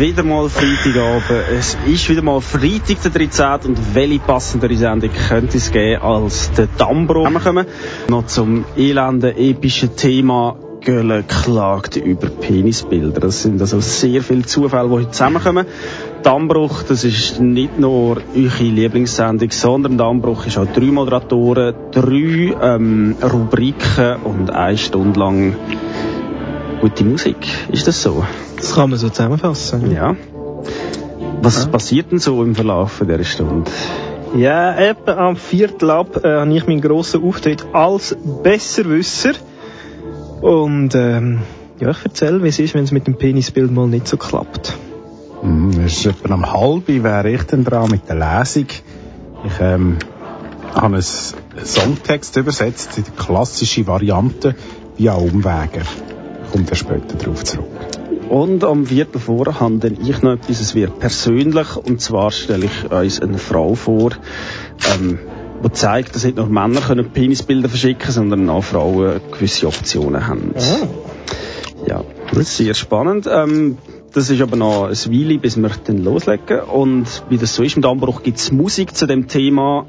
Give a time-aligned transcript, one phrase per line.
[0.00, 1.30] wieder mal Freitagabend.
[1.58, 3.68] Es ist wieder mal Freitag der 13.
[3.70, 7.30] Und welche passendere Sendung könnte es geben als der Dammbruch?
[7.30, 7.66] Wir kommen
[8.08, 13.20] noch zum elenden, epischen Thema Gölle klagt über Penisbilder.
[13.20, 15.66] Das sind also sehr viele Zufälle, die heute zusammenkommen.
[16.22, 23.16] Dammbruch, das ist nicht nur eure Lieblingssendung, sondern Dammbruch ist auch drei Moderatoren, drei ähm,
[23.22, 25.56] Rubriken und eine Stunde lang
[26.80, 27.36] gute Musik.
[27.70, 28.24] Ist das so?
[28.56, 29.92] Das kann man so zusammenfassen.
[29.92, 30.16] Ja.
[31.42, 31.70] Was ja.
[31.70, 33.70] passiert denn so im Verlauf dieser Stunde?
[34.34, 39.32] Ja, etwa am Viertel ab äh, habe ich meinen grossen Auftritt als Besserwisser.
[40.40, 41.40] Und ähm,
[41.80, 44.76] ja, ich erzähle, wie es ist, wenn es mit dem Penisbild mal nicht so klappt.
[45.42, 48.66] Mm, es ist etwa am halben wäre ich dann dran mit der Lesung.
[49.44, 49.96] Ich ähm,
[50.74, 54.54] habe einen Songtext übersetzt, die klassische Variante,
[54.96, 55.82] via Umwege.
[56.50, 57.68] Ich komme dann später darauf zurück.
[58.28, 62.90] Und am Viertel vor habe ich noch etwas, es wird persönlich, und zwar stelle ich
[62.90, 64.10] uns eine Frau vor,
[64.92, 65.20] ähm,
[65.64, 70.52] die zeigt, dass nicht nur Männer können Penisbilder verschicken sondern auch Frauen gewisse Optionen haben.
[70.56, 71.86] Oh.
[71.86, 73.28] Ja, das ist sehr spannend.
[73.30, 73.78] Ähm,
[74.12, 76.62] das ist aber noch ein Weile, bis wir dann loslegen.
[76.62, 79.86] Und wie das so ist im Dammbruch, gibt es Musik zu dem Thema,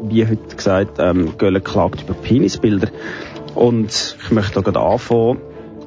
[0.00, 2.88] wie heute gesagt, ähm, Gölle klagt über Penisbilder.
[3.54, 5.38] Und ich möchte da gerade anfangen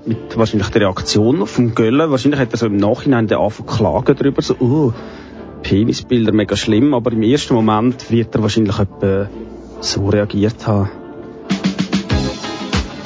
[0.06, 2.10] mit wahrscheinlich der Reaktion vom Gölle.
[2.12, 4.94] Wahrscheinlich hat er so im Nachhinein den Anfang klagen darüber, so, oh,
[5.64, 9.30] Penisbilder mega schlimm, aber im ersten Moment wird er wahrscheinlich etwa
[9.80, 10.90] so reagiert haben.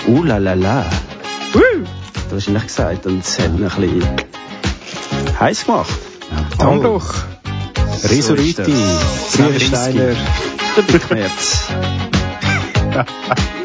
[0.08, 0.86] Uh la la la.
[1.54, 1.60] Uh.
[1.60, 4.04] Hat er wahrscheinlich gesagt und es hat ihn ein bisschen
[5.40, 5.98] heiß gemacht.
[6.32, 7.14] Ja, Dammbruch.
[8.04, 8.76] Resuriti.
[9.30, 10.16] So Steiner.
[10.78, 11.68] Der Brückmärz.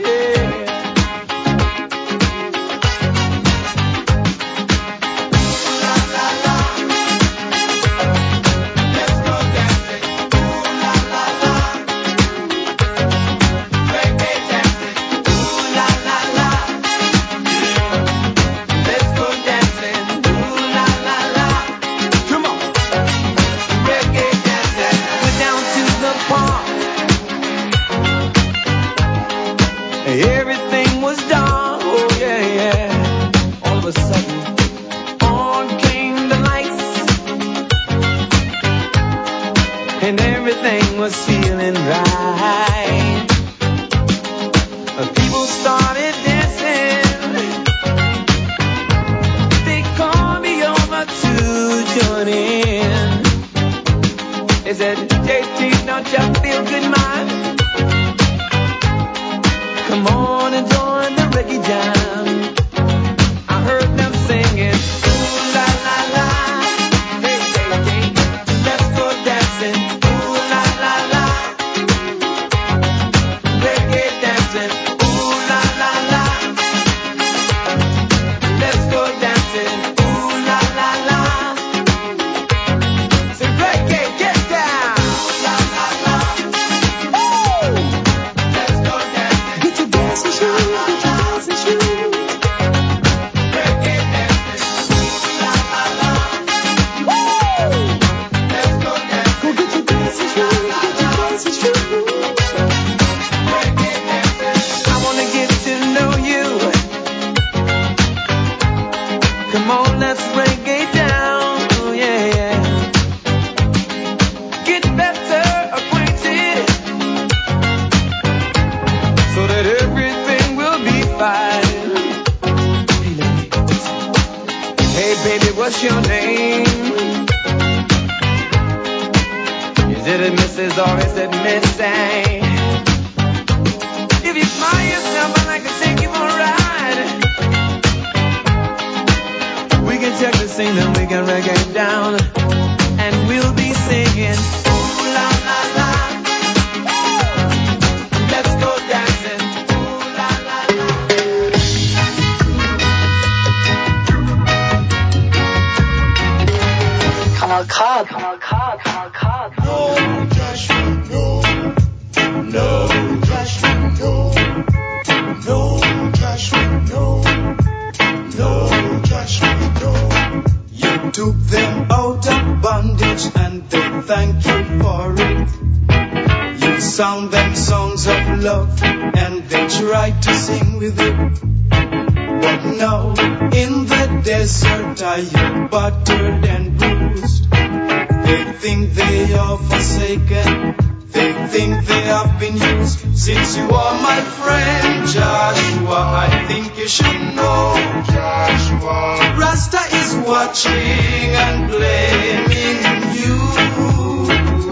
[190.11, 192.99] They think they have been used.
[193.17, 197.75] Since you are my friend, Joshua, I think you should know.
[198.11, 199.37] Joshua.
[199.39, 202.83] Rasta is watching and blaming
[203.23, 203.39] you.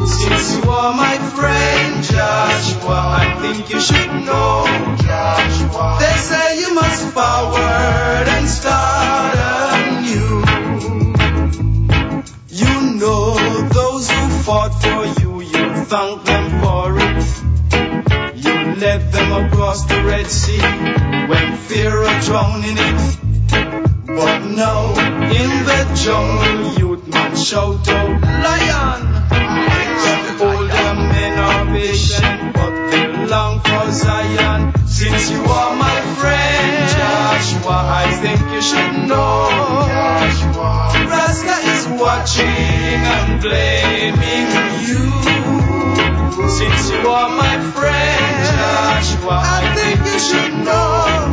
[0.08, 4.67] Since you are my friend, Joshua, I think you should know.
[5.06, 5.99] Joshua.
[6.00, 9.27] They say you must forward and start
[19.46, 20.61] across the Red Sea
[21.31, 23.00] when fear had drowned in it.
[24.06, 24.90] But now
[25.40, 29.19] in the jungle, youth man shout out, lion!
[30.40, 34.73] Older men are patient, but they long for Zion.
[34.87, 39.49] Since you are my friend, Joshua, I think you should know.
[39.90, 40.70] Joshua,
[41.11, 44.49] Rasta is watching and blaming
[44.87, 45.57] you.
[46.30, 51.28] Since you are my friend, Joshua, I think you should know.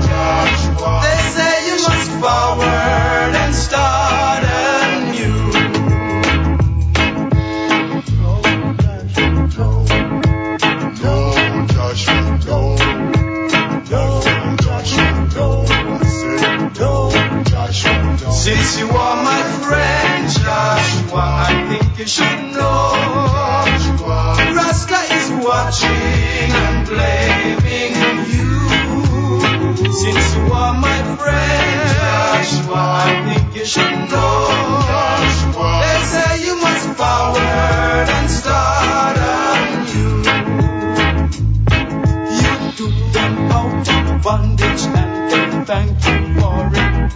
[1.03, 5.51] They say you must forward and start anew.
[18.31, 22.94] Since you are my friend, Joshua, I think you should know.
[25.45, 27.93] Watching and blaming
[28.33, 28.49] you.
[29.93, 34.47] Since you are my friend, Joshua, I think you should know.
[35.83, 40.17] They say you must forward and start anew.
[42.41, 47.11] You took them out of bondage and they thank you for it.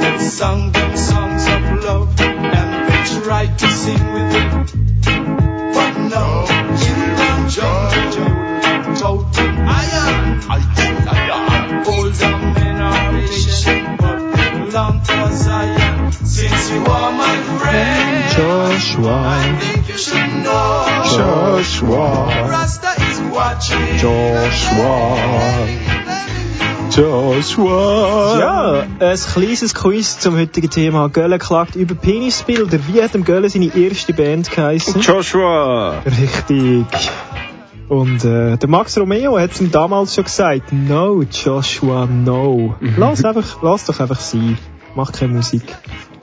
[0.00, 4.77] They sung them songs of love and they tried to sing with it.
[18.38, 19.40] Joshua.
[19.40, 20.84] I think you should know.
[21.16, 23.98] Joshua, Rasta is watching.
[23.98, 25.16] Joshua,
[26.90, 28.38] Joshua.
[28.38, 31.08] Ja, ein kleines Quiz zum heutigen Thema.
[31.08, 32.78] Gölle klagt über Penisbilder.
[32.86, 35.00] Wie hat dem Gölle seine erste Band geheißen?
[35.00, 36.02] Joshua!
[36.04, 36.86] Richtig.
[37.88, 42.74] Und äh, der Max Romeo hat ihm damals schon gesagt, no, Joshua, no.
[42.96, 44.58] Lass, einfach, lass doch einfach sein.
[44.94, 45.62] Mach keine Musik.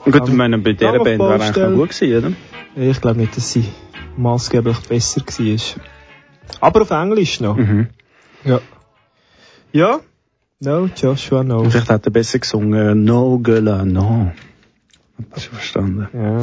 [0.05, 2.35] Gut, ich meine, bei dieser Band wäre eigentlich auch gut gewesen,
[2.75, 3.65] Ich glaube nicht, dass sie
[4.17, 5.81] maßgeblich besser war.
[6.61, 7.55] Aber auf Englisch noch.
[7.55, 7.63] oder?
[7.63, 7.87] Mhm.
[8.43, 8.59] Ja.
[9.71, 9.99] Ja.
[10.59, 11.59] No, Joshua, no.
[11.59, 14.31] Und Vielleicht hat er besser gesungen, No Gölla, no.
[15.31, 16.07] Hast du verstanden?
[16.13, 16.41] Ja.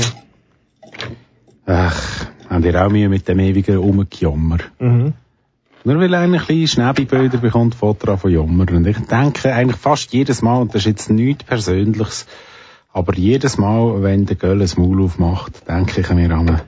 [1.67, 4.59] Ach, habt ihr auch Mühe mit dem ewigen Rumgejammer?
[4.79, 5.13] Mhm.
[5.85, 8.67] Nur weil einer ein bisschen Schnäbelbilder bekommt, Foto von Jammer.
[8.71, 12.27] Und ich denke eigentlich fast jedes Mal, und das ist jetzt nichts Persönliches,
[12.93, 16.61] aber jedes Mal, wenn der Göll ein Maul aufmacht, denke ich mir an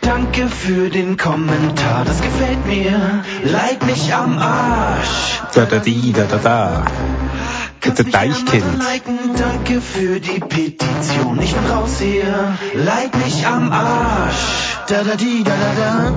[0.00, 3.24] Danke für den Kommentar, das gefällt mir.
[3.44, 5.40] Leid mich am Arsch.
[5.54, 6.84] da da di, da da da.
[7.80, 8.64] Kannst Der Deichkind.
[8.78, 11.40] liken, danke für die Petition.
[11.42, 14.78] Ich bin raus hier, leid mich am Arsch.
[14.88, 16.14] Da da di, da da da.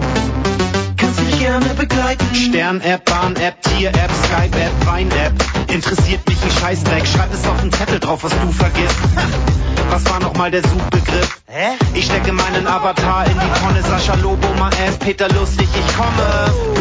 [0.97, 2.35] Kannst mich gerne begleiten.
[2.35, 5.56] Stern-App, Bahn-App, Tier-App, Skype-App, Wein-App.
[5.67, 7.05] Interessiert mich ein Scheißdreck.
[7.05, 8.95] Schreib es auf den Zettel drauf, was du vergisst.
[9.89, 11.41] Was war nochmal der Suchbegriff?
[11.47, 11.77] Hä?
[11.93, 13.81] Ich stecke meinen Avatar in die Tonne.
[13.83, 16.76] Sascha Lobo, Maes, Peter Lustig, ich komme.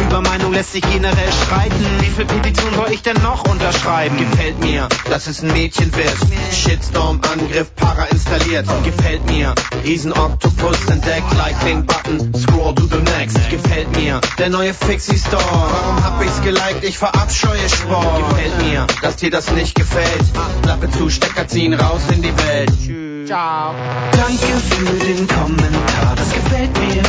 [0.57, 1.85] Lässt sich generell streiten.
[1.99, 4.17] Wie viel Petition soll ich denn noch unterschreiben?
[4.17, 6.17] Gefällt mir, dass es ein Mädchen wird.
[6.51, 8.65] Shitstorm, Angriff, Para installiert.
[8.83, 9.53] Gefällt mir,
[9.85, 11.31] Riesen Octopus entdeckt.
[11.37, 13.37] Liking Button, scroll to the next.
[13.51, 15.43] Gefällt mir, der neue Fixie Store.
[15.43, 16.83] Warum hab ich's geliked?
[16.83, 18.31] Ich verabscheue Sport.
[18.31, 20.25] Gefällt mir, dass dir das nicht gefällt.
[20.63, 23.27] Klappe zu, Stecker ziehen, raus in die Welt.
[23.27, 23.75] Ciao.
[24.11, 27.03] Danke für den Kommentar, das gefällt mir.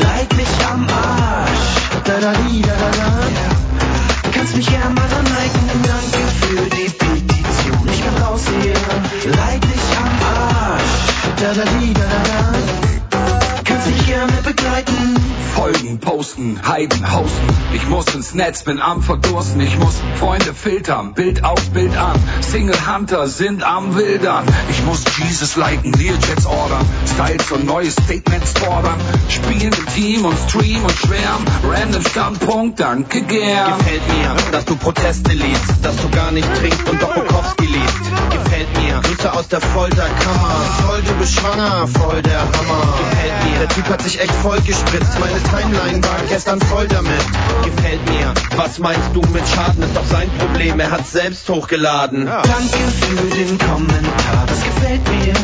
[0.00, 1.85] Leid mich am Arsch.
[2.06, 4.30] Da da di, da da da.
[4.32, 5.82] Kannst mich gerne mal dann liken.
[5.82, 7.88] Danke für die Petition.
[7.88, 9.32] Ich bin raus hier.
[9.32, 10.82] Leid mich am Arsch.
[11.40, 12.22] Da da di, da da
[12.80, 12.85] da.
[13.86, 15.14] Mich gerne begleiten.
[15.54, 17.48] Folgen, posten, heiden, hosten.
[17.72, 19.60] Ich muss ins Netz, bin am Verdursten.
[19.60, 22.18] Ich muss Freunde filtern, Bild auf, Bild an.
[22.40, 24.44] Single Hunter sind am Wildern.
[24.70, 26.84] Ich muss Jesus liken, Learjets ordern.
[27.06, 29.00] Styles und neue Statements fordern.
[29.28, 31.46] Spielen im Team und stream und schwärmen.
[31.70, 33.78] Random Standpunkt, danke gern.
[33.78, 37.96] Gefällt mir, dass du Proteste liest, dass du gar nicht trinkst und doch Bukowski liest.
[39.36, 40.60] aus der Folterkammer.
[40.86, 42.94] Voll, du bist schwanger, voll der Hammer.
[43.10, 45.20] Gefällt mir, Typ hat sich echt voll gespritzt.
[45.20, 47.20] Meine Timeline war gestern voll damit.
[47.62, 49.82] Gefällt mir, was meinst du mit Schaden?
[49.82, 52.24] Ist doch sein Problem, er hat's selbst hochgeladen.
[52.24, 55.34] Danke für den Kommentar, das gefällt mir.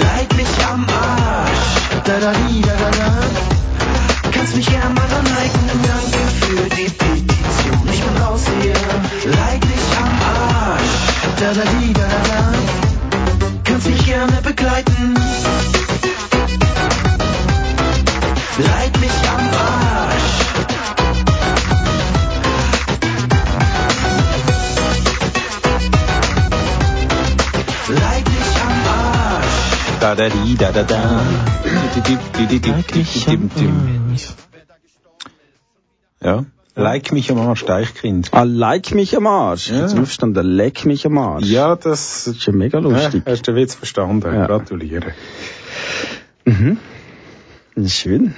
[0.00, 2.04] Leid mich am Arsch.
[2.06, 4.30] Da da di, da da da.
[4.32, 5.68] Kannst mich gern mal dran liken.
[5.82, 7.88] Danke für die Petition.
[7.92, 9.30] Ich bin raus hier.
[9.30, 10.94] Leid mich am Arsch.
[11.38, 12.52] Da da di, da da da.
[13.62, 15.73] Kannst mich gerne begleiten.
[18.56, 20.44] Leid mich am Arsch.
[27.88, 30.00] Leid mich am Arsch.
[30.00, 31.22] Da da di, da da da.
[36.22, 36.44] Ja.
[36.76, 38.28] Like mich am Arsch, Deichkind.
[38.32, 39.70] Ah, like mich am Arsch.
[39.70, 39.80] Ja.
[39.80, 41.46] Jetzt aufstanden, leck mich am Arsch.
[41.46, 43.24] Ja, das, Das ist ja mega lustig.
[43.26, 44.32] Ja, hast du den Witz verstanden?
[44.32, 44.46] Ja.
[44.46, 45.12] Gratuliere.
[46.44, 46.78] Mhm.
[47.86, 48.34] Schön.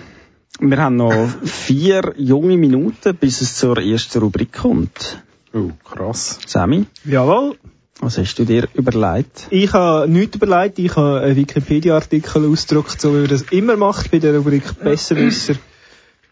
[0.60, 5.22] Wir haben noch vier junge Minuten, bis es zur ersten Rubrik kommt.
[5.52, 6.38] Oh, krass.
[6.46, 7.56] Sammy, Jawohl.
[8.00, 9.46] was hast du dir überlegt?
[9.50, 14.10] Ich habe nichts überlegt, ich habe einen Wikipedia-Artikel ausgedruckt, so wie man das immer macht
[14.10, 15.54] bei der Rubrik Besserwisser.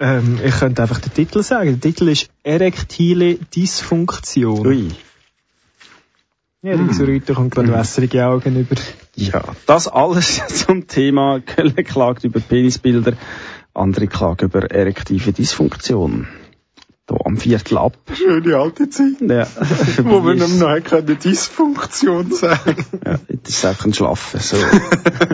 [0.01, 1.79] Ähm, ich könnte einfach den Titel sagen.
[1.79, 4.67] Der Titel ist Erektile Dysfunktion.
[4.67, 4.89] Ui.
[6.65, 8.75] Ja, die Sorite kommt gerade wässrige Augen über.
[9.17, 13.13] Ja, das alles zum Thema Köln klagt über Penisbilder,
[13.75, 16.27] andere klagen über erektive Dysfunktion.
[17.05, 17.99] Da am Viertel ab.
[18.15, 19.21] Schöne alte Zeit.
[19.21, 19.47] Ja,
[20.05, 22.87] Wo man ihm noch keine Dysfunktion sagen.
[23.05, 24.41] Ja, das ist einfach ein Schlafen.
[24.41, 24.57] So.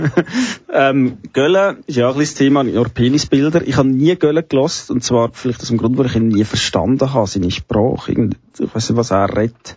[0.72, 3.62] ähm, Gölle ist ja auch ein bisschen das Thema, nicht nur Penisbilder.
[3.68, 6.42] Ich habe nie Gölle gelost und zwar vielleicht aus dem Grund, weil ich ihn nie
[6.42, 8.10] verstanden habe, seine Sprache.
[8.10, 9.76] Irgend, ich weiß nicht, was er redet.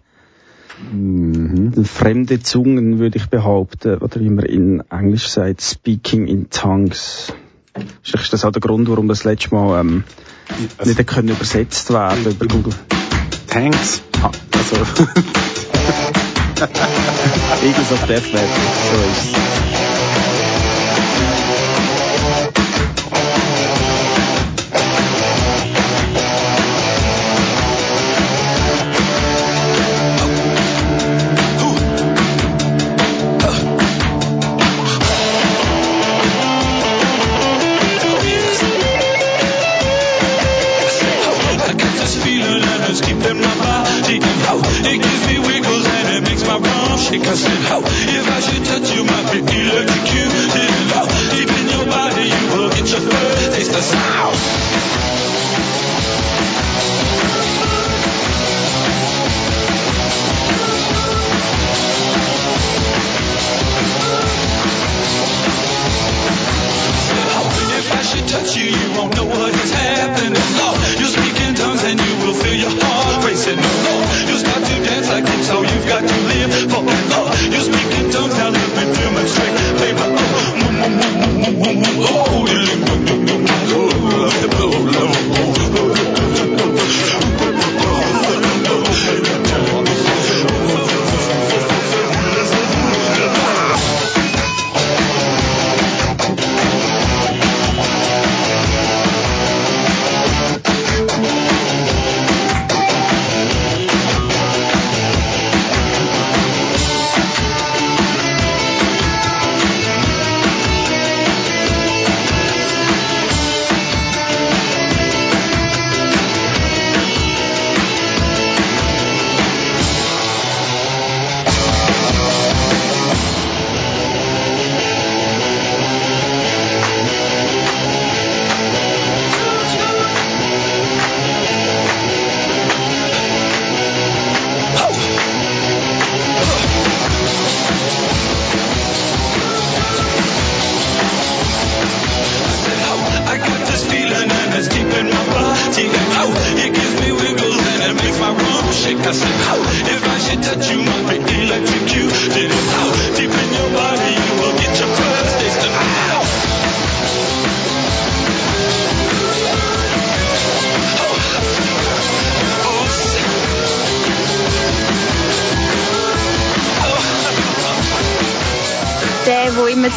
[0.92, 1.86] Mhm.
[1.86, 7.34] Fremde Zungen, würde ich behaupten, oder wie man in Englisch sagt, speaking in tongues.
[8.02, 10.04] Vielleicht ist das auch der Grund, warum das letzte Mal ähm,
[10.84, 12.74] nicht hat können übersetzt werden über Google.
[13.48, 14.02] Thanks.
[14.22, 14.76] Ah, also,
[17.64, 18.50] Eagles of Death Metal,
[18.92, 19.36] so ist
[43.04, 44.20] it's keeping my body.
[44.48, 47.28] Oh, it gives me wiggles and it makes my bum shake.
[47.28, 50.23] I said, oh, if I should touch you, might be electrocuted.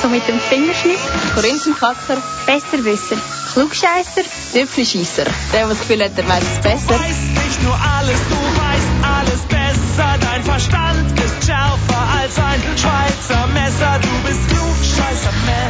[0.03, 1.35] So mit dem Finger schnippt.
[1.35, 2.17] Korinthenkacker.
[2.47, 3.17] Besserwisser.
[3.53, 4.23] Klugscheisser.
[4.53, 5.25] Tüpfelscheisser.
[5.53, 7.01] Der, der das Gefühl hat, er weiß es besser.
[7.01, 10.09] weißt nicht nur alles, du weißt alles besser.
[10.21, 14.01] Dein Verstand ist schärfer als ein Schweizer Messer.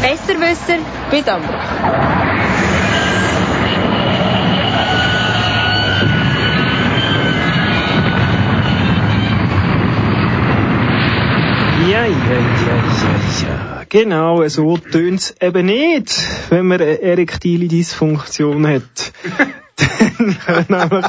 [0.02, 0.78] Besserwisser
[1.11, 1.54] bei Dammbruch.
[11.88, 13.75] Ja, ja, ja, ja, ja.
[13.88, 16.14] Genau, so tönt's eben nicht,
[16.50, 18.82] wenn man eine erektile Dysfunktion hat.
[19.76, 21.06] Dann kann nämlich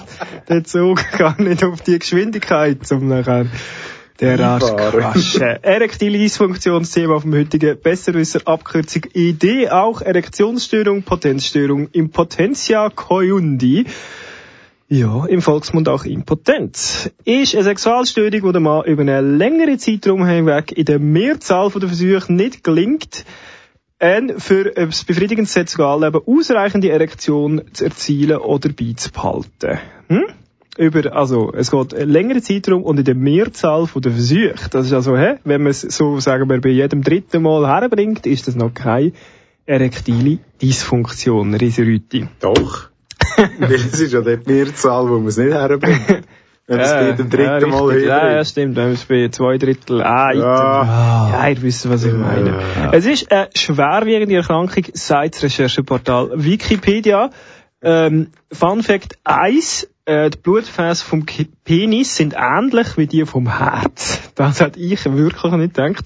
[0.50, 3.48] der Zug gar nicht auf die Geschwindigkeit, um nachher
[4.22, 4.92] Einfahren.
[4.92, 5.64] quatschen.
[5.64, 13.86] Erektile Dysfunktionsthema vom heutigen Besserwisser Abkürzung ID, auch Erektionsstörung, Potenzstörung, Impotentia coiundi.
[14.90, 17.12] Ja, im Volksmund auch Impotenz.
[17.26, 21.90] Ist eine Sexualstörung, die der Mann über einen längeren Zeitraum hinweg in der Mehrzahl der
[21.90, 23.26] Versuche nicht gelingt,
[24.00, 29.80] eine für das befriedigendes Sexualleben ausreichende Erektion zu erzielen oder beizubehalten.
[30.08, 30.24] Hm?
[30.78, 34.70] Über, also, es geht einen längeren Zeitraum und in der Mehrzahl der Versuche.
[34.72, 38.26] Das ist also, hä, wenn man es so, sagen wir, bei jedem dritten Mal herbringt,
[38.26, 39.12] ist das noch keine
[39.66, 42.28] erektile Dysfunktion, Riserüti.
[42.40, 42.90] Doch.
[43.60, 46.24] Weil es ist ja dort die Mehrzahl, wo man es nicht herbringt.
[46.70, 48.08] Wenn es bei dem dritten Mal richtig.
[48.08, 48.76] Ja, ja, stimmt.
[48.76, 51.30] Wenn es bei zwei Drittel, ah, Ja.
[51.32, 52.60] ja, ihr wisst, was ich meine.
[52.92, 57.30] Es ist eine schwerwiegende Erkrankung, sagt das Rechercheportal Wikipedia.
[57.82, 61.26] Ähm, Fun Fact 1, äh, die Blutgefäße vom
[61.66, 64.22] Penis sind ähnlich wie die vom Herz.
[64.38, 66.06] Das hätte ich wirklich nicht gedacht.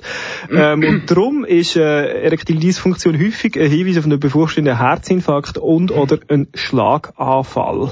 [0.49, 5.91] Ähm, und darum ist äh, erektile Dysfunktion häufig ein Hinweis auf einen bevorstehenden Herzinfarkt und
[5.91, 7.91] oder einen Schlaganfall.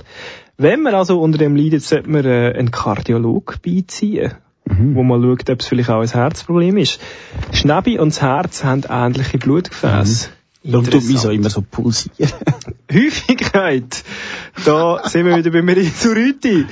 [0.56, 4.32] Wenn man also unter dem leidet, sollte man äh, einen Kardiolog beiziehen,
[4.64, 7.02] wo man schaut, ob es vielleicht auch ein Herzproblem ist.
[7.52, 10.30] Schnabi und das Herz haben ähnliche Blutgefäße.
[10.64, 12.34] Darum tut mich so immer so pulsieren.
[12.94, 14.04] Häufigkeit.
[14.66, 16.66] Da sind wir wieder bei Merituriti.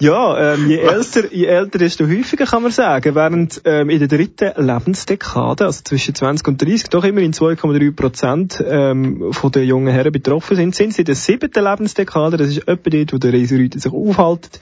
[0.00, 3.14] Ja, ähm, je älter, je älter, desto häufiger kann man sagen.
[3.14, 8.64] Während ähm, in der dritten Lebensdekade, also zwischen 20 und 30, doch immerhin 2,3 Prozent
[8.66, 12.66] ähm, von den jungen Herren betroffen sind, sind sie in der siebten Lebensdekade, das ist
[12.66, 14.60] etwa dort, wo der Reserüte sich aufhält,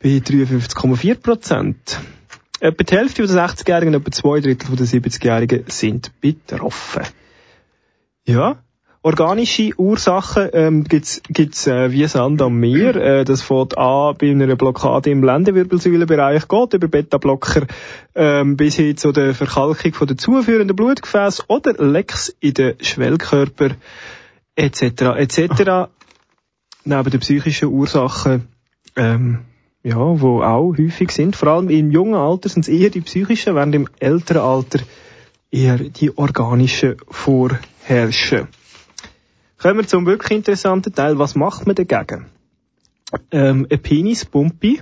[0.00, 1.98] bei 53,4 Prozent.
[2.60, 7.02] Etwa die Hälfte der 60-Jährigen und etwa zwei Drittel der 70-Jährigen sind betroffen.
[8.26, 8.58] Ja.
[9.02, 12.96] Organische Ursachen ähm, gibt's gibt's äh, wie Sand am Meer.
[12.96, 17.68] Äh, das fängt an bei einer Blockade im Lendenwirbelsäulenbereich, geht über Beta-Blocker
[18.16, 23.76] ähm, bis hin zu der Verkalkung von der zuführenden Blutgefäße oder Lecks in den Schwellkörper
[24.56, 24.82] etc.
[24.82, 25.88] etc.
[26.84, 28.48] Neben den psychischen Ursachen
[28.96, 29.44] ähm,
[29.84, 31.36] ja, wo auch häufig sind.
[31.36, 34.80] Vor allem im jungen Alter sind es eher die psychischen, während im älteren Alter
[35.52, 36.96] eher die organischen
[37.86, 38.48] vorherrschen.
[39.58, 41.18] Kommen wir zum wirklich interessanten Teil.
[41.18, 42.26] Was macht man dagegen?
[43.30, 44.78] Ähm, eine Penispumpe,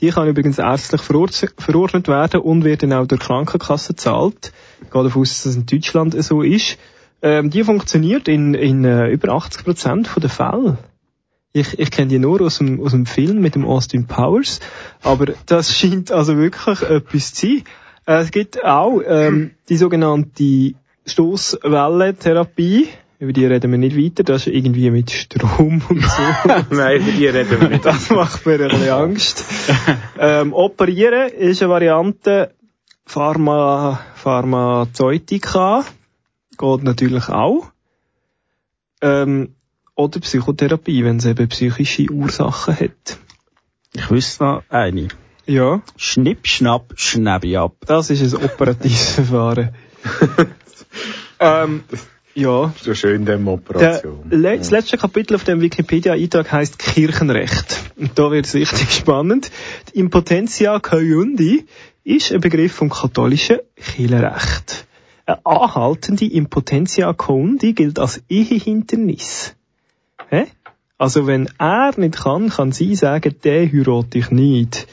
[0.00, 4.52] die kann übrigens ärztlich verord- verordnet werden und wird dann auch durch die Krankenkasse gezahlt.
[4.82, 6.78] Ich gehe davon aus, dass das in Deutschland so ist.
[7.22, 10.78] Ähm, die funktioniert in, in äh, über 80 Prozent der Fälle.
[11.52, 14.60] Ich, ich kenne die nur aus dem, aus dem Film mit dem Austin Powers,
[15.02, 17.64] aber das scheint also wirklich etwas zu sein.
[18.06, 20.74] Äh, Es gibt auch ähm, die sogenannte
[21.06, 22.88] Stoßwellentherapie.
[23.18, 24.24] Über die reden wir nicht weiter.
[24.24, 26.22] Das ist irgendwie mit Strom und so.
[26.74, 27.84] Nein, über die reden wir nicht.
[27.84, 29.44] Das macht mir ein bisschen Angst.
[30.18, 32.52] ähm, operieren ist eine Variante
[33.06, 35.84] Pharma, Pharmazeutika.
[36.58, 37.70] Geht natürlich auch.
[39.00, 39.54] Ähm,
[39.94, 43.18] oder Psychotherapie, wenn es eben psychische Ursachen hat.
[43.94, 45.08] Ich wüsste noch eine.
[45.46, 47.74] Ja, Schnipp, schnapp, schnäbi ab.
[47.86, 49.74] das ist ein operatives Verfahren.
[51.40, 51.82] ähm,
[52.34, 54.24] ja, So schön, dem Operation.
[54.30, 57.78] le das letzte Kapitel auf dem Wikipedia-Eintrag heißt Kirchenrecht.
[57.96, 59.50] Und da wird es richtig spannend.
[59.94, 61.66] Die Impotentia coiundi
[62.04, 64.86] ist ein Begriff vom katholischen Kirchenrecht.
[65.26, 69.54] Eine anhaltende Impotentia coiundi gilt als Ehehindernis.
[70.28, 70.46] Hä?
[70.96, 74.86] Also wenn er nicht kann, kann sie sagen, der heirate ich nicht.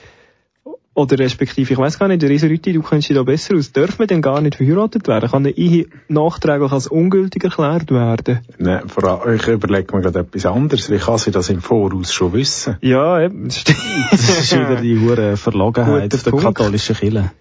[1.00, 3.72] Oder respektive, ich weiß gar nicht, der Reserüti, du kennst dich da besser aus.
[3.72, 5.32] Darf man denn gar nicht verheiratet werden?
[5.32, 8.40] Kann eine Ehe nachträglich als ungültig erklärt werden?
[8.58, 10.92] Nein, vor allem, ich überlege mir gerade etwas anderes.
[10.92, 12.76] Wie kann sie das im Voraus schon wissen?
[12.82, 13.80] Ja, eben, das stimmt.
[14.12, 17.32] Das ist wieder die hure Verlogenheit Guter der katholischen Kirche.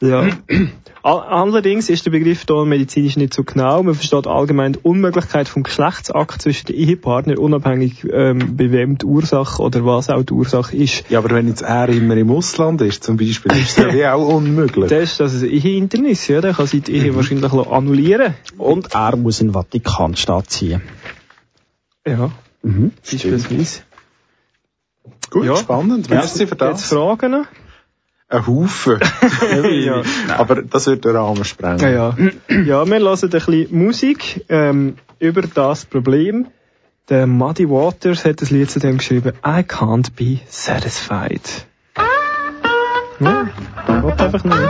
[0.00, 0.28] Ja.
[1.02, 3.82] All- Allerdings ist der Begriff hier medizinisch nicht so genau.
[3.82, 9.06] Man versteht allgemein die Unmöglichkeit vom Geschlechtsakt zwischen den Ehepartnern, unabhängig ähm, bei wem die
[9.06, 11.08] Ursache oder was auch die Ursache ist.
[11.08, 14.06] Ja, aber wenn jetzt er immer im Ausland ist, zum Beispiel, ist das ja wie
[14.06, 14.90] auch unmöglich.
[14.90, 16.42] Das ist das ein Ehehindernis, ja.
[16.42, 20.82] Der kann sich die Ehe wahrscheinlich annullieren Und er muss in den Vatikanstaat ziehen.
[22.06, 22.30] Ja,
[22.62, 22.92] Mhm.
[23.10, 23.80] beispielsweise.
[25.30, 25.56] Gut, Ja.
[25.56, 26.10] spannend.
[26.10, 26.84] Merci für Jetzt das.
[26.92, 27.46] Fragen noch?
[28.30, 29.00] Ein Haufen.
[29.70, 30.02] Ja.
[30.38, 31.80] Aber das wird den Rahmen sprengen.
[31.80, 32.14] Ja, ja.
[32.48, 36.46] ja, wir hören ein bisschen Musik ähm, über das Problem.
[37.08, 41.66] Der Muddy Waters hat das Lied zu dem geschrieben, I can't be satisfied.
[43.18, 43.48] Ja,
[43.88, 44.68] einfach nicht.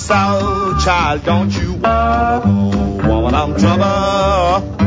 [0.00, 3.08] South, child, don't you wanna go?
[3.08, 4.80] Woman, I'm trouble.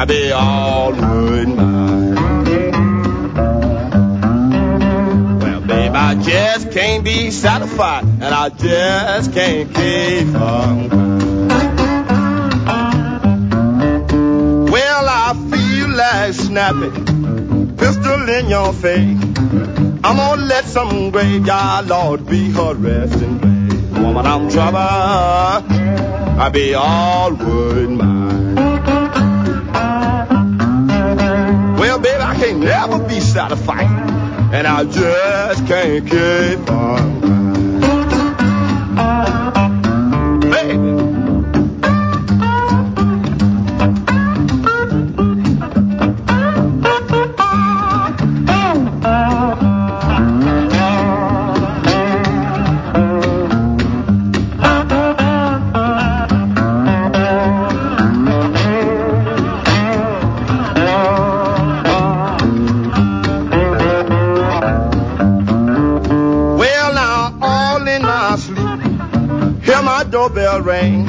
[0.00, 2.14] I be all good mine.
[5.38, 10.88] Well, babe, I just can't be satisfied, and I just can't keep on.
[14.74, 19.22] Well, I feel like snapping, pistol in your face.
[20.04, 23.31] I'm gonna let some graveyard lord be place.
[24.02, 24.78] Woman, I'm trouble.
[24.78, 28.56] I be all wood mine.
[31.76, 33.86] Well, baby, I can't never be satisfied,
[34.52, 37.11] and I just can't keep on.
[68.36, 71.06] Sleep, hear my doorbell ring.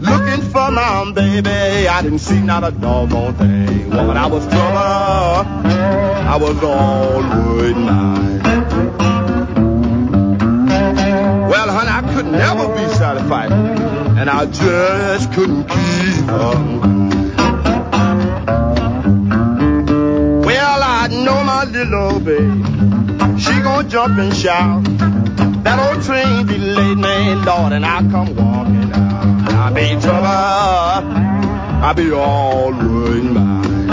[0.00, 3.90] Looking for my baby, I didn't see not a doggone thing.
[3.90, 8.40] Woman, I was trouble, I was all wood mine.
[11.50, 17.10] Well, honey, I could never be satisfied, and I just couldn't keep on.
[20.42, 22.64] Well, I know my little baby.
[23.40, 24.89] She gonna jump and shout.
[25.70, 29.52] That old train delayed me, Lord, and I come walking out.
[29.52, 30.26] I be trouble.
[30.26, 33.86] I be all wood mine.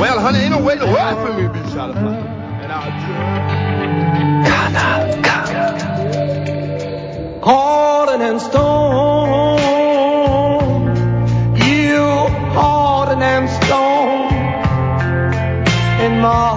[0.00, 2.24] Well, honey, ain't no way to work for me to be satisfied.
[2.62, 2.92] And I'll
[7.44, 9.58] Hardened and stone,
[11.58, 11.98] you
[12.56, 14.32] hardened and stone.
[16.06, 16.51] In my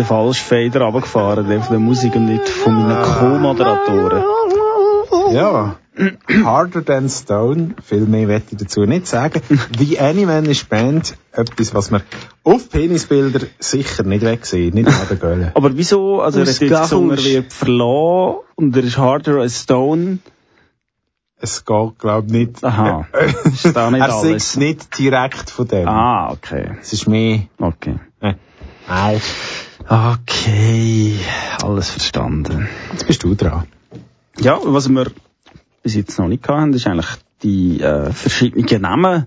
[0.00, 4.22] den falschen Fader runtergefahren, der von der Musik und nicht von meinen Co-Moderatoren.
[5.32, 5.76] Ja.
[6.44, 9.42] Harder Than Stone, viel mehr werde ich dazu nicht sagen.
[9.78, 12.02] The Animanish Band, etwas, was man
[12.44, 15.52] auf Penisbilder sicher nicht wegsehen, nicht an der Gölle.
[15.54, 16.22] Aber wieso?
[16.22, 20.20] Also er hat jetzt gesungen, er wird verlassen und er ist harder as stone.
[21.42, 22.64] Es geht, glaub ich, nicht.
[22.64, 23.06] Aha.
[23.44, 24.52] Ist da nicht er alles?
[24.52, 25.88] singt nicht direkt von dem.
[25.88, 26.72] Ah, okay.
[26.82, 27.44] Es ist mehr.
[27.58, 27.96] Okay.
[28.20, 28.34] Äh,
[28.90, 29.20] Nein.
[29.90, 31.18] Okay.
[31.64, 32.68] Alles verstanden.
[32.92, 33.66] Jetzt bist du dran.
[34.38, 35.10] Ja, was wir
[35.82, 37.08] bis jetzt noch nicht hatten, ist eigentlich
[37.42, 39.26] die äh, verschiedenen Namen,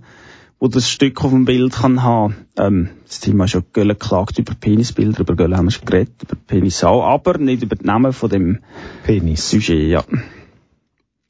[0.59, 2.47] wo das Stück auf dem Bild kann haben.
[2.57, 6.23] Ähm, das Thema ist ja Gölle klagt über Penisbilder, über Gölle haben wir schon geredet,
[6.23, 8.59] über Penis auch, aber nicht über die Namen von dem
[9.03, 9.49] Penis.
[9.49, 10.05] Sujet, ja.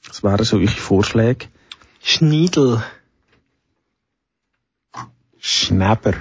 [0.08, 1.48] Das wären so welche Vorschläge.
[2.04, 2.84] Schniedel.
[5.40, 6.14] Schneber.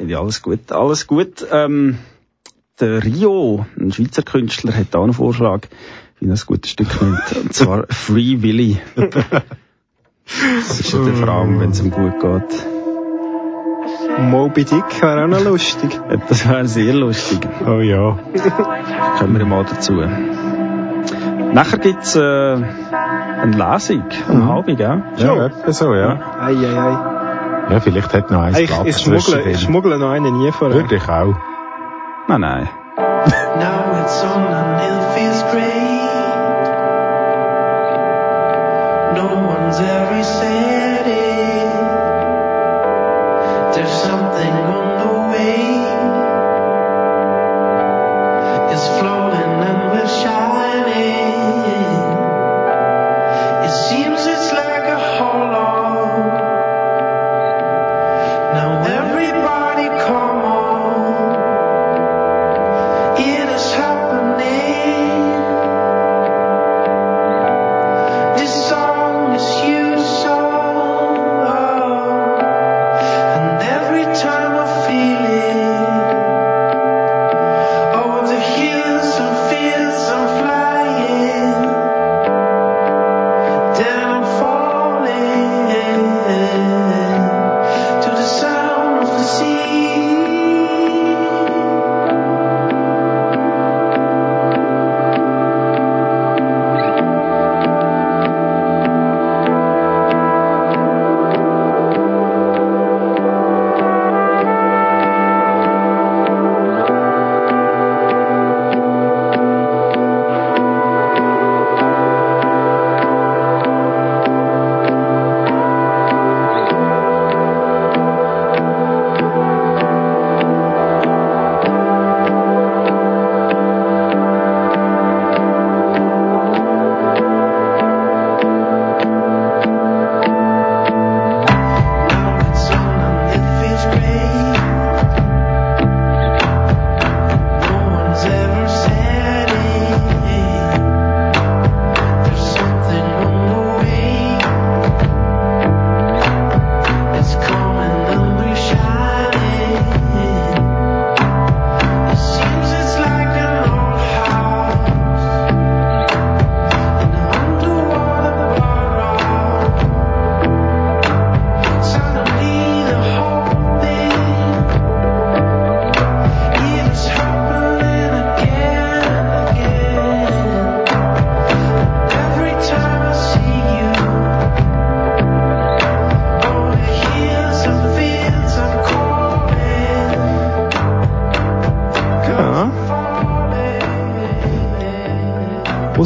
[0.00, 0.72] Ich alles gut.
[0.72, 1.46] Alles gut.
[1.52, 1.98] Ähm,
[2.80, 5.60] der Rio, ein Schweizer Künstler, hat auch einen Vorschlag,
[6.18, 7.20] wie er ein gutes Stück nimmt.
[7.36, 8.80] Und zwar Free Willy.
[8.96, 12.66] Das ist ja der Frau, wenn es ihm gut geht.
[14.18, 15.98] Moby Dick wäre auch noch lustig.
[16.10, 17.46] Ja, Das wäre sehr lustig.
[17.66, 18.18] Oh ja.
[19.18, 19.94] Kommen wir mal dazu.
[21.52, 25.02] Nachher gibt's äh, eine Lesung am Halbig, gell?
[25.16, 26.38] Ja, etwa so, ja.
[26.38, 27.19] Ei, ei, ei.
[27.70, 30.72] Ja, vielleicht hat noch eins Ich, ich, schmuggle, ich schmuggle noch einen nie vor.
[30.72, 31.36] Würde ich auch.
[32.26, 32.68] Nein, nein.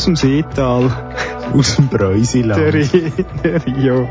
[0.05, 0.91] Aus dem Seetal.
[1.55, 2.61] Aus dem Bräusiland.
[2.61, 2.73] Der,
[3.43, 4.07] der Rio.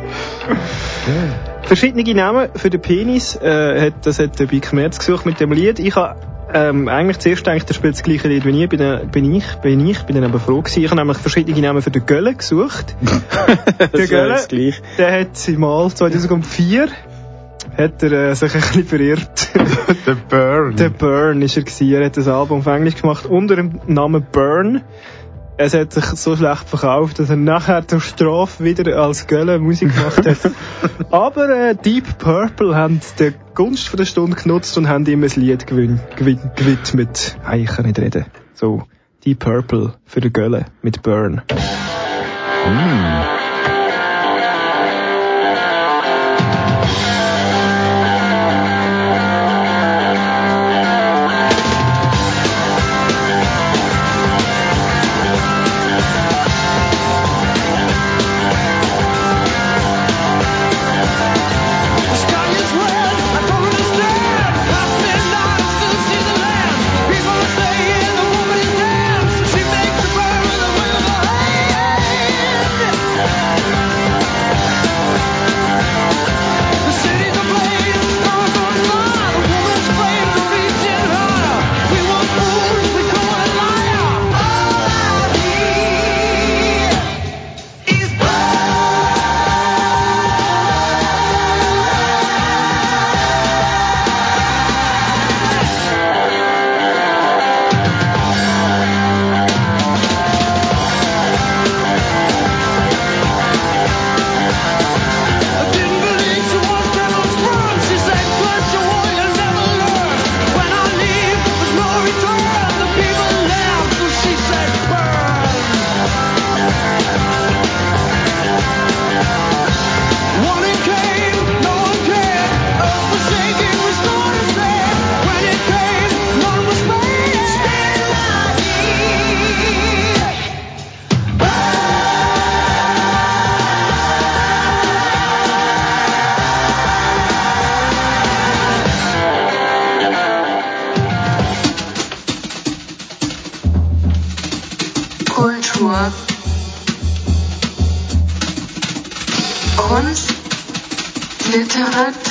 [1.62, 3.36] Verschiedene Namen für den Penis.
[3.36, 5.78] Äh, hat, das hat der Big Merz gesucht mit dem Lied.
[5.78, 6.16] Ich habe
[6.52, 8.70] ähm, eigentlich zuerst gedacht, er spielt das gleiche Lied wie ich.
[8.70, 10.84] Bin, dann- bin ich, bin ich, bin dann aber froh gewesen.
[10.84, 12.96] Ich habe nämlich verschiedene Namen für den Gölle gesucht.
[13.80, 16.88] der Gölle, der hat im Mal 2004
[17.78, 19.50] hat er äh, sich ein bisschen verirrt.
[20.06, 20.76] Der Burn.
[20.76, 21.92] Der Burn ist er gewesen.
[21.94, 24.82] Er hat das Album auf Englisch gemacht unter dem Namen Burn.
[25.56, 29.96] Es hat sich so schlecht verkauft, dass er nachher durch Strafe wieder als Gölle Musik
[29.96, 30.52] gemacht hat.
[31.12, 35.32] Aber äh, Deep Purple haben die Gunst von der Stunde genutzt und haben ihm ein
[35.36, 37.38] Lied gewin gewin gewidmet.
[37.44, 38.26] Ah, ich kann nicht reden.
[38.54, 38.84] So,
[39.24, 41.44] Deep Purple für die Gölle mit Burn.
[42.64, 43.43] Kultur.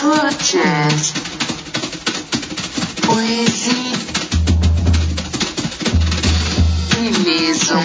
[0.02, 1.14] Literatur, Jazz,
[3.02, 3.92] Poesie,
[7.24, 7.84] Lesung.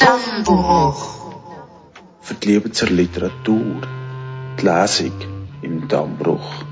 [0.00, 1.34] Dammbruch.
[2.20, 3.82] Für die Liebe zur Literatur.
[4.58, 5.12] Die Lesung
[5.62, 6.64] im Dammbruch.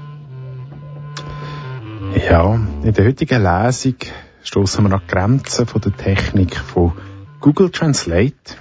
[2.28, 3.94] Ja, in der heutigen Lesung
[4.42, 6.92] stoßen wir an die Grenzen von der Technik von
[7.40, 8.56] Google Translate.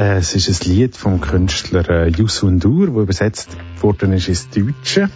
[0.00, 4.48] Äh, es ist ein Lied vom Künstler äh, Youssou N'Dour, das übersetzt worden ist ins
[4.48, 5.10] Deutsche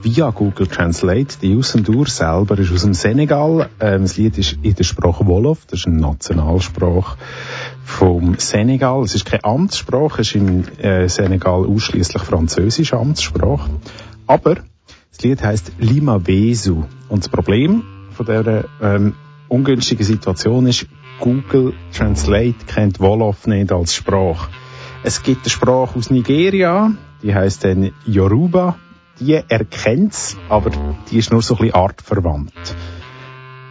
[0.00, 1.38] via Google Translate.
[1.42, 3.68] Die Youssou N'Dour selber ist aus dem Senegal.
[3.80, 7.18] Ähm, das Lied ist in der Sprache Wolof, das ist eine Nationalsprache
[7.84, 9.02] vom Senegal.
[9.02, 13.70] Es ist keine Amtssprache, es ist im äh, Senegal ausschließlich französische Amtssprache.
[14.28, 16.84] Aber das Lied heißt Lima Vesu.
[17.08, 17.82] Und das Problem
[18.12, 19.14] von dieser ähm,
[19.48, 20.86] ungünstigen Situation ist,
[21.20, 24.50] Google Translate kennt Wolof nicht als Sprache.
[25.04, 28.76] Es gibt eine Sprache aus Nigeria, die heißt dann Yoruba.
[29.20, 30.70] Die erkennt's, aber
[31.10, 32.52] die ist nur so ein bisschen artverwandt.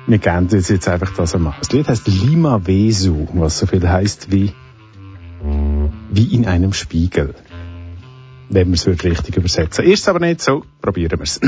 [0.07, 1.55] Wir kennen das jetzt einfach das einmal.
[1.59, 4.53] Das Lied heißt Lima Vesu, was so viel heißt wie
[6.11, 7.35] wie in einem Spiegel.
[8.49, 9.85] Wenn wir es richtig übersetzen.
[9.85, 11.39] Ist aber nicht so, probieren wir es.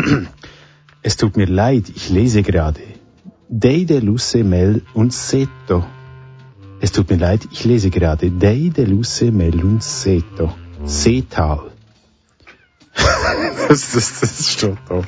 [1.02, 2.80] es tut mir leid, ich lese gerade.
[3.56, 5.86] Deide Luce Mel und Seto.
[6.82, 8.32] Es tut mir leid, ich lese gerade.
[8.32, 10.56] Deide Luce Mel und Seto.
[10.86, 11.70] Seetal.
[13.70, 15.04] das, das, das steht da.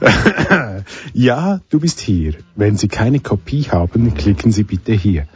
[1.14, 2.34] ja, du bist hier.
[2.56, 5.26] Wenn Sie keine Kopie haben, klicken Sie bitte hier.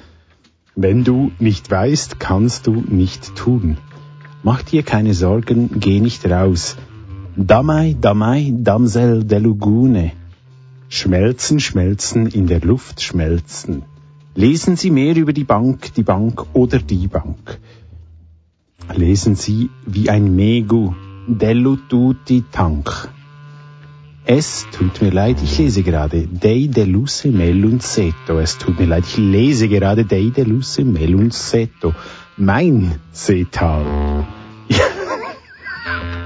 [0.76, 3.78] Wenn du nicht weißt, kannst du nicht tun.
[4.42, 6.76] Mach dir keine Sorgen, geh nicht raus.
[7.34, 10.12] Damai, damai, damsel de Lugune.
[10.94, 13.82] Schmelzen, schmelzen, in der Luft schmelzen.
[14.34, 17.58] Lesen Sie mehr über die Bank, die Bank oder die Bank.
[18.94, 20.92] Lesen Sie wie ein Megu,
[21.26, 23.08] dello tutti tank.
[24.26, 28.38] Es tut mir leid, ich lese gerade Dei deluce melunzeto.
[28.38, 31.94] Es tut mir leid, ich lese gerade Dei deluce melunzeto.
[32.36, 34.26] Mein Seetal.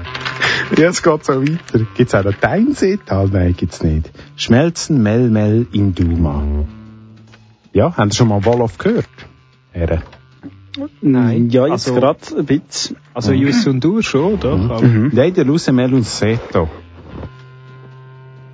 [0.75, 1.85] Ja, es geht so weiter.
[1.95, 3.29] Gibt's auch noch dein Seetal?
[3.31, 4.11] Nein, gibt's nicht.
[4.35, 6.43] Schmelzen, Mel, Mel in Duma.
[7.73, 9.07] Ja, haben Sie schon mal Wolof gehört?
[9.71, 10.01] Herren.
[11.01, 11.49] Nein.
[11.49, 12.97] Ja, jetzt Also- gerade ein bisschen.
[13.13, 14.59] Also Youssou N'Dour schon, doch.
[14.69, 15.11] aber- Mhm.
[15.15, 16.67] Dei deluce melunzeto.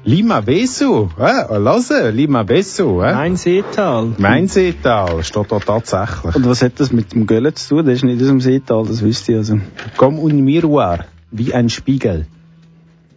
[0.06, 3.14] Lima Vesu, äh, lasse, Lima Vesu, äh.
[3.14, 4.14] Mein Seetal.
[4.18, 6.36] Mein Seetal steht da tatsächlich.
[6.36, 7.86] Und was hat das mit dem Göllen zu tun?
[7.86, 9.60] Das ist nicht aus dem Seetal, das wüsste ich also.
[9.96, 12.28] Komm un miroir, wie ein Spiegel.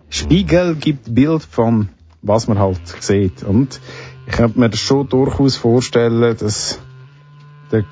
[0.08, 1.90] Spiegel gibt Bild von,
[2.22, 3.42] was man halt sieht.
[3.42, 3.80] Und
[4.26, 6.80] ich könnte mir das schon durchaus vorstellen, dass
[7.70, 7.84] der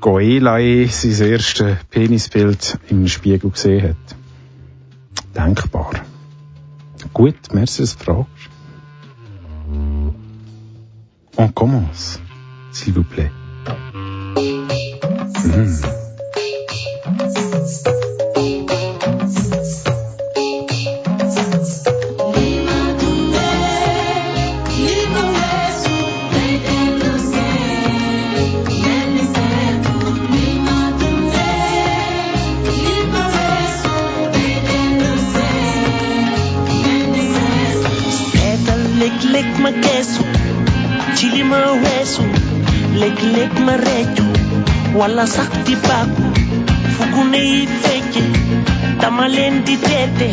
[0.00, 4.16] Goelai sein erstes Penisbild im Spiegel gesehen hat.
[5.34, 5.90] Denkbar.
[7.12, 8.50] Gut, merci, dass du fragst.
[11.38, 12.18] On commence,
[12.72, 13.30] s'il vous plaît.
[15.44, 15.96] Mhm.
[43.06, 43.52] Léeg-léeg
[44.98, 46.22] wala sax di bàkku
[46.94, 48.22] fu gune yi fecce
[49.00, 50.28] dama leen di teete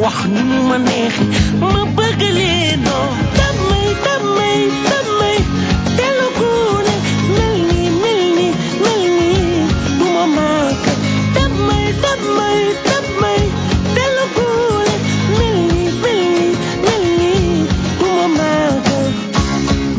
[0.00, 0.78] wax ni mu ma
[1.74, 2.20] ma bëgg
[7.36, 8.46] mel ni mel ni
[8.84, 9.30] mel ni
[9.98, 10.24] du ma
[15.38, 16.46] mel ni mel ni
[16.84, 17.32] mel ni
[18.00, 18.06] du
[18.38, 18.50] ma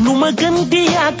[0.04, 1.20] lu ma gën di yàgg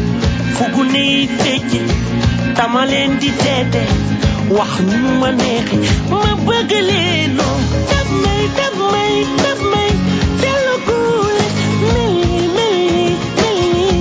[0.57, 1.79] fuguney tëjji
[2.57, 3.83] dama leen di teete
[4.57, 5.77] wax nu ma neexe
[6.11, 7.57] ma bëgg leenoo
[7.89, 9.91] dab may dab may dab may
[10.41, 11.45] dellu guule
[11.93, 13.07] mel ni mel ni
[13.39, 13.91] mel ni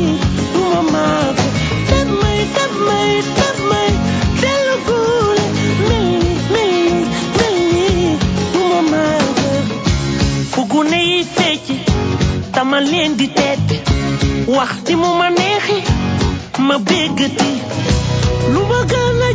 [0.53, 1.47] du ma maago
[1.91, 3.91] dab may dab may dab may
[4.43, 5.45] dellu guule
[5.89, 6.09] mel
[6.55, 6.75] ni
[7.37, 7.57] mel
[8.53, 9.49] du ma maago
[10.53, 11.77] fuguney tëjji
[12.55, 12.79] dama
[13.19, 13.77] di teete
[14.57, 15.60] wax di mu ma neexe
[16.71, 17.53] ma béggati
[18.53, 18.61] lu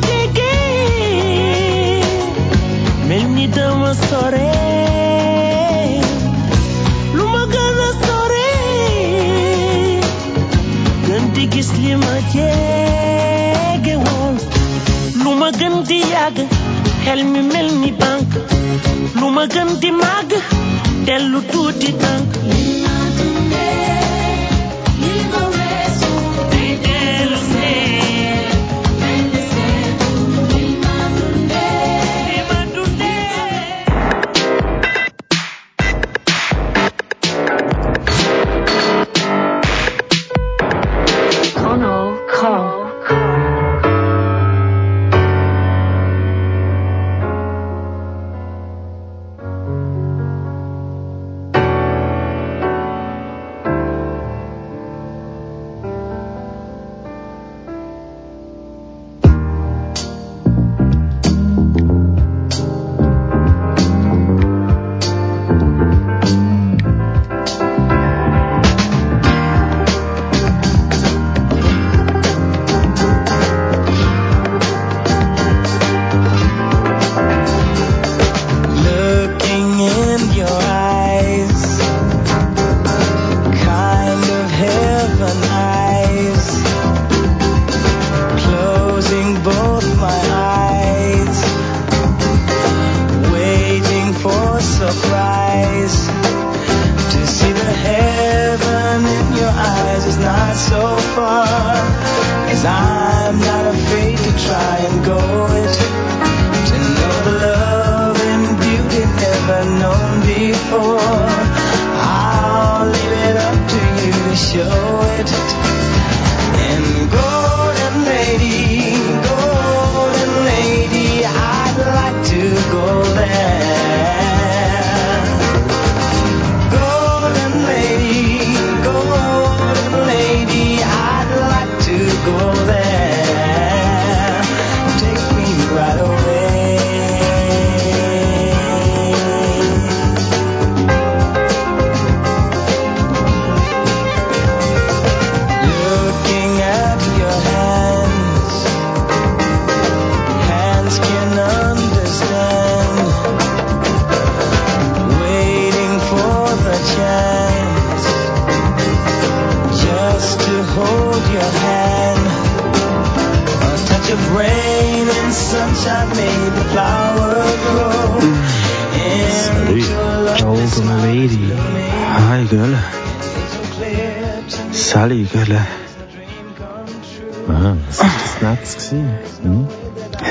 [0.08, 0.54] jege
[3.08, 4.52] mel ni dama sore
[7.18, 7.42] lu ma
[8.06, 8.52] sore
[11.08, 14.36] gën di gis li ma jege woon
[15.24, 16.38] lu ma gën di yàgg
[17.04, 18.30] xel mi mel ni bank
[19.20, 20.32] lu ma gën di màgg
[21.08, 21.40] dellu
[22.04, 22.30] tànk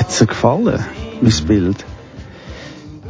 [0.05, 0.85] Hat's dir gefallen,
[1.19, 1.83] mein Bild?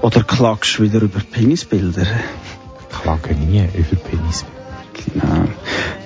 [0.01, 2.03] Oder klagst du wieder über Penisbilder?
[2.03, 4.45] Ich klage nie über Penis.
[4.93, 5.43] Genau.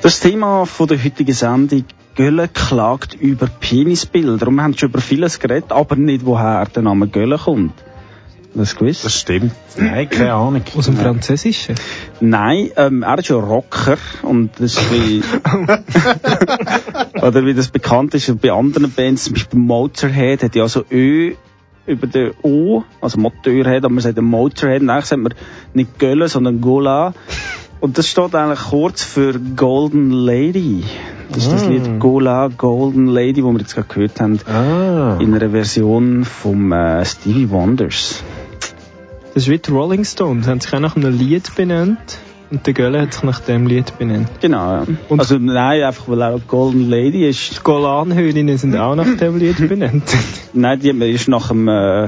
[0.01, 1.85] Das Thema von der heutigen Sendung
[2.15, 4.47] Gölle klagt über Penisbilder.
[4.47, 7.73] Und wir haben schon über vieles geredet, aber nicht, woher der Name Gölle kommt.
[8.55, 9.05] Das gewusst?
[9.05, 9.51] Das stimmt.
[9.77, 10.63] Nein, keine Ahnung.
[10.75, 11.75] Aus dem Französischen.
[12.19, 15.21] Nein, ähm, er ist ja Rocker und das ist wie,
[17.21, 21.33] oder wie das bekannt ist bei anderen Bands, zum Beispiel Motorhead hat ja so Ö
[21.85, 25.33] über der O, also Motorhead, aber man sagt Motorhead, und eigentlich sagt man
[25.73, 27.13] nicht Gölle, sondern Gola.
[27.79, 30.83] Und das steht eigentlich kurz für Golden Lady.
[31.31, 31.71] Das ist das Mm.
[31.71, 35.17] Lied Gola, Golden Lady, wo wir jetzt gerade gehört haben, Ah.
[35.19, 38.23] in einer Version vom äh, Stevie Wonders.
[39.33, 40.47] Das ist wie die Rolling Stones.
[40.47, 42.17] Haben sich auch nach einem Lied benannt.
[42.51, 44.27] Und der Gölle hat sich nach dem Lied benannt.
[44.41, 44.83] Genau, ja.
[45.07, 47.57] Und- also nein, einfach weil auch Golden Lady ist.
[47.57, 50.03] Die Golanhöhlinnen sind auch nach dem Lied benannt.
[50.53, 52.07] Nein, die ist nach dem, äh,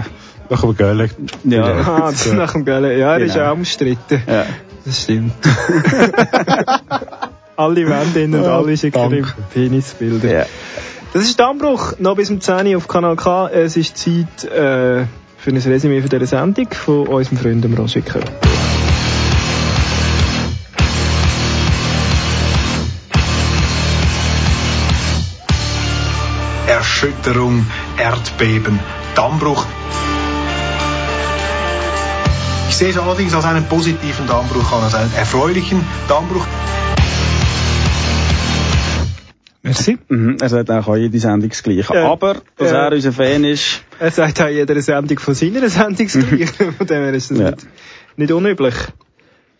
[0.50, 1.10] Nach dem Gölle.
[1.44, 2.98] ja, ah, das ist nach dem Gölle.
[2.98, 3.50] Ja, er ist Genau.
[3.50, 4.22] auch umstritten.
[4.28, 4.46] ja.
[4.84, 5.34] Das stimmt.
[7.56, 10.34] alle Wände und alle schicken Penisbilder.
[10.40, 10.46] ja.
[11.14, 11.94] Das ist der Anbruch.
[12.00, 13.48] Noch bis um 10 Uhr auf Kanal K.
[13.50, 15.04] Es ist Zeit äh,
[15.42, 18.30] für ein Resümee von dieser Sendung von unserem Freund Roger Köpp.
[26.68, 27.66] Erschütterung,
[27.98, 28.80] Erdbeben,
[29.16, 29.66] Dammbruch.
[32.70, 36.46] Ich sehe es allerdings als einen positiven Dammbruch an, als einen erfreulichen Dammbruch.
[39.72, 39.98] Merci.
[40.10, 41.94] Mhm, er sagt auch jede Sendung das Gleiche.
[41.94, 42.12] Ja.
[42.12, 42.88] Aber, dass Ja.
[42.88, 46.72] er unser Fan ist, Er sagt auch jeder Sendung von seiner Sendung das Gleiche.
[46.78, 47.52] Von dem her ist das Ja.
[47.52, 47.68] nicht,
[48.18, 48.76] nicht unüblich.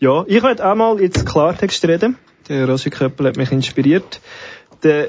[0.00, 2.16] Ja, ich werde auch mal jetzt Klartext reden.
[2.48, 4.20] Der Roger Köppel hat mich inspiriert.
[4.82, 5.06] Der,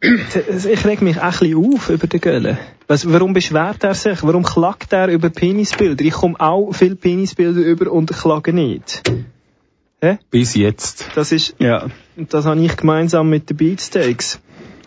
[0.00, 2.58] der, ich reg mich auch ein bisschen auf über den Gölle.
[2.86, 4.22] Was, warum beschwert er sich?
[4.22, 6.04] Warum klagt er über Penisbilder?
[6.04, 9.02] Ich komme auch viele Penisbilder über und klage nicht.
[10.00, 10.18] Hä?
[10.30, 11.08] Bis jetzt.
[11.16, 11.86] Das ist, Ja.
[12.16, 14.38] das habe ich gemeinsam mit den Beatsteaks.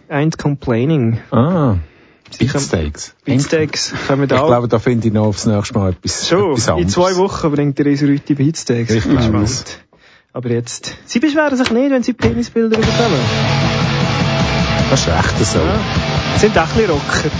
[0.10, 1.20] Ain't complaining.
[1.32, 1.76] Ah.
[2.38, 3.16] Beatsteaks.
[3.26, 4.48] Beatsteaks kommen Ich auch.
[4.48, 6.94] glaube, da finde ich noch aufs nächste Mal etwas, Schon, etwas in anderes.
[6.94, 8.92] zwei Wochen bringt der Resurüti Beatsteaks.
[8.94, 9.80] Ich bin gespannt.
[10.34, 13.20] Aber jetzt, sie beschweren sich nicht, wenn sie Penisbilder bekommen.
[14.92, 15.60] Das ist echt so.
[16.38, 17.32] Sind auch ein bisschen Rocker.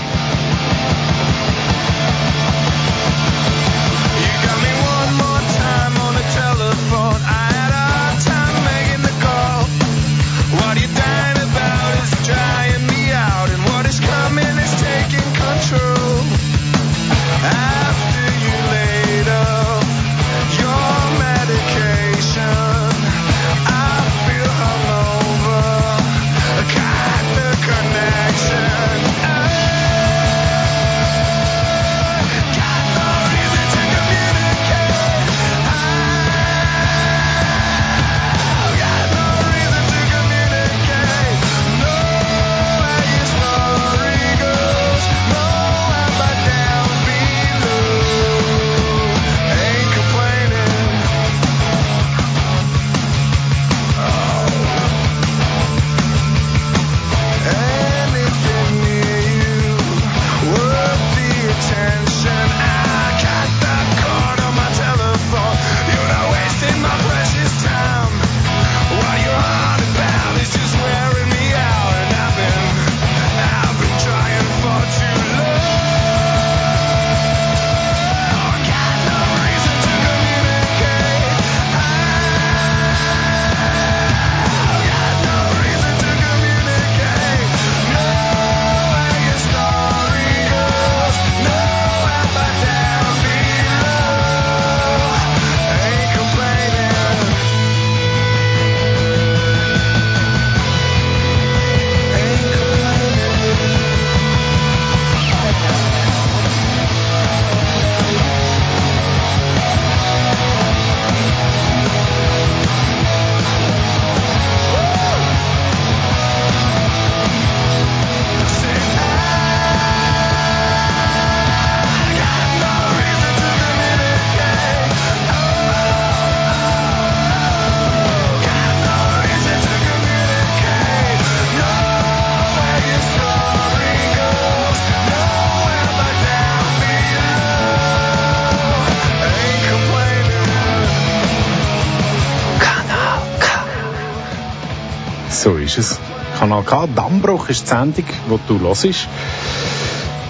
[145.70, 146.00] Ist es.
[146.38, 149.08] Kanal K, Dammbruch ist die Sendung, die du hörst.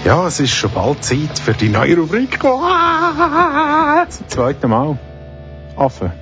[0.05, 2.39] Ja, es ist schon bald Zeit für die neue Rubrik.
[2.41, 4.99] Zum zweiten Mal.
[5.77, 6.13] Affe.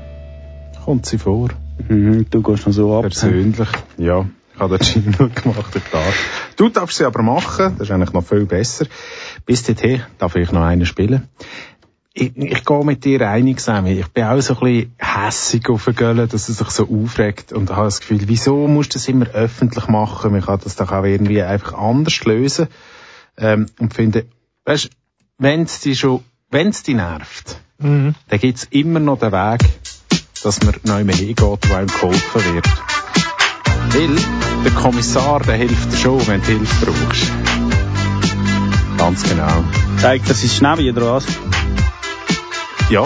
[0.84, 1.48] Kommt sie vor.
[1.88, 3.02] Mhm, du gehst noch so ab.
[3.02, 3.68] Persönlich.
[3.96, 6.14] Ja, ich habe den Jingle gemacht, der Tag.
[6.56, 8.86] Du darfst sie aber machen, das ist eigentlich noch viel besser.
[9.46, 11.28] Bis dorthin darf ich noch einen spielen.
[12.14, 13.92] Ich, ich gehe mit dir einig, Sammy.
[14.00, 17.52] Ich bin auch so ein bisschen hässig auf den Göllen, dass er sich so aufregt
[17.52, 20.32] und habe das Gefühl, wieso musst du das immer öffentlich machen?
[20.32, 22.68] Man kann das doch auch irgendwie einfach anders lösen.
[23.36, 24.26] Ähm, und finde,
[24.64, 24.90] weißt,
[25.38, 28.16] wenn es dich schon, wenn es dich nervt, Mhm.
[28.28, 29.60] dann gibt's immer noch den Weg,
[30.42, 32.66] dass man neu mehr hingeht, wo einem geholfen wird.
[33.92, 34.16] Weil
[34.64, 37.30] der Kommissar, der hilft dir schon, wenn du Hilfe brauchst.
[38.98, 39.62] Ganz genau.
[39.98, 41.26] Zeigt das ist schnell oder was?
[42.90, 43.04] Ja.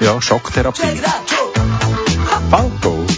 [0.00, 1.00] Ja, Schocktherapie.
[2.50, 3.09] Falco.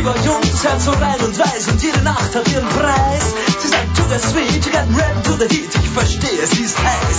[0.00, 3.24] Sie war jung, das Herz so rein und weiß und jede Nacht hat ihren Preis.
[3.60, 6.78] Sie sagt, to the sweet, you get ready to the heat, ich verstehe, sie ist
[6.78, 7.18] heiß.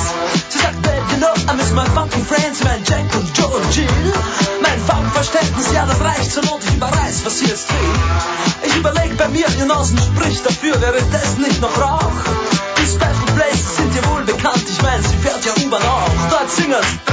[0.49, 3.75] Sie sagt, babe, you know, I miss my funky friends, mein Jack und Joe und
[3.75, 4.13] Jill.
[4.61, 7.93] Mein Funkverständnis, ja, das reicht zur Not, ich überreiß, was sie jetzt will.
[8.63, 12.11] Ich überleg bei mir, ihr Nasen spricht dafür, wäre das nicht noch Rauch?
[12.77, 16.09] Die Special Places sind dir wohl bekannt, ich mein, sie fährt ja U-Bahn auch.
[16.31, 17.10] Dort singen's.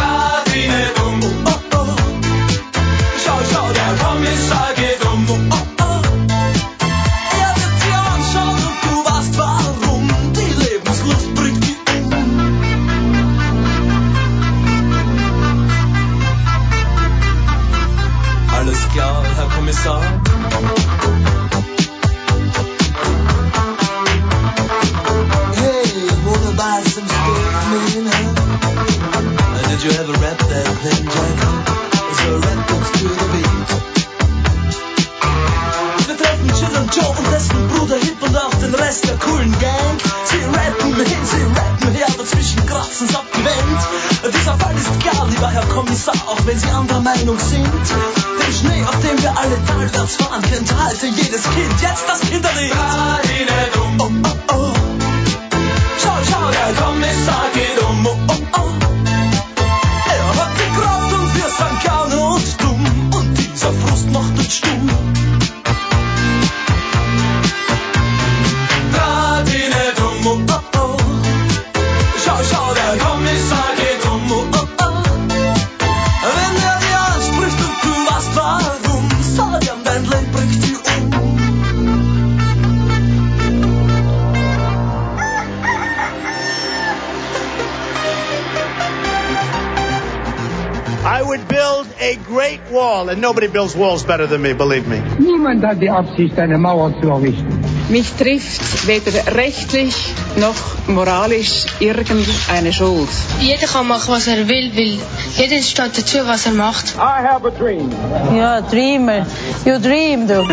[93.20, 95.02] Nobody builds walls better than me, believe me.
[95.18, 97.64] Niemand hat die Absicht, eine Mauer zu errichten.
[97.88, 99.94] Mich trifft weder rechtlich
[100.36, 100.54] noch
[100.86, 103.08] moralisch irgendeine Schuld.
[103.40, 104.98] Jeder kann machen, was er will, weil
[105.36, 106.94] jeder steht dazu, was er macht.
[106.96, 107.90] I have a dream.
[108.36, 109.26] Ja, Dreamer.
[109.64, 110.46] You dream, du.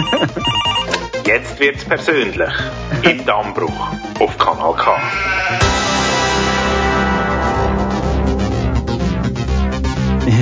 [1.26, 2.54] Jetzt wird's persönlich.
[3.04, 3.88] Im Dammbruch
[4.20, 5.95] auf Kanal K.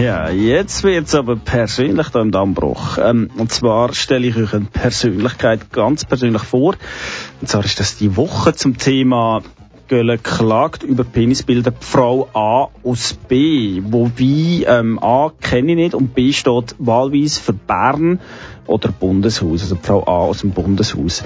[0.02, 2.98] Ja, jetzt wird's aber persönlich da im Dammbruch.
[2.98, 6.76] Ähm, und zwar stelle ich euch eine Persönlichkeit ganz persönlich vor.
[7.42, 9.42] Und zwar ist das die Woche zum Thema
[9.88, 13.82] Gölle klagt über Penisbilder Frau A aus B.
[13.84, 18.20] Wobei ähm, A kenne ich nicht und B steht wahlweise für Bern
[18.66, 21.24] oder Bundeshaus, also Frau A aus dem Bundeshaus.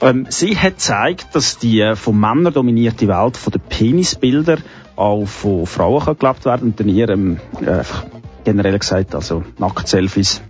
[0.00, 4.58] Ähm, sie hat gezeigt, dass die äh, von Männern dominierte Welt von den Penisbilder
[4.96, 8.06] auch von Frauen kann gelebt werden und dann ihrem äh, einfach
[8.44, 10.42] generell gesagt, also Nackt-Selfies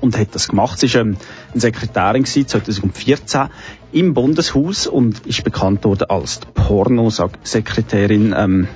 [0.00, 0.78] und hat das gemacht.
[0.78, 1.16] Sie war ähm,
[1.52, 3.48] eine Sekretärin gewesen, 2014
[3.92, 8.34] im Bundeshaus und ist bekannt worden als Pornosekretärin.
[8.36, 8.68] Ähm,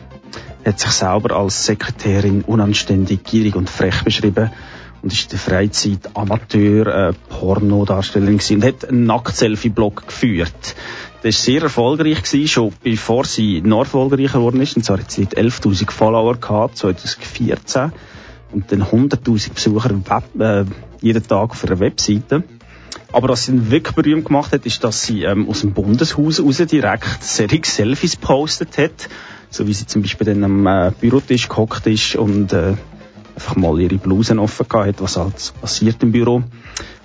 [0.64, 4.50] hat sich selber als Sekretärin unanständig, gierig und frech beschrieben
[5.02, 10.74] und ist in der Freizeit Amateur äh, Pornodarstellerin gewesen und hat einen Nackt-Selfie-Blog geführt.
[11.26, 14.76] Der war sehr erfolgreich gewesen, schon bevor sie noch erfolgreicher geworden ist.
[14.76, 17.90] Und zwar hat sie 11.000 Follower gehabt, 2014.
[18.52, 20.64] Und dann 100.000 Besucher Web, äh,
[21.00, 22.44] jeden Tag auf einer Webseite.
[23.10, 26.58] Aber was sie wirklich berühmt gemacht hat, ist, dass sie ähm, aus dem Bundeshaus raus
[26.58, 29.08] direkt solche Selfies gepostet hat.
[29.50, 32.74] So wie sie zum Beispiel dann am äh, Bürotisch gehockt ist und äh,
[33.34, 36.44] einfach mal ihre Blusen offen gehabt hat, was halt passiert im Büro.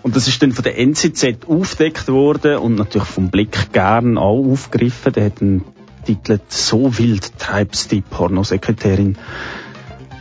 [0.04, 4.44] Und das ist dann von der NZZ aufgedeckt worden und natürlich vom Blick gern auch
[4.44, 5.14] aufgegriffen.
[5.14, 5.64] Der hat einen
[6.06, 9.18] Titel «So wild treibt's die Pornosekretärin».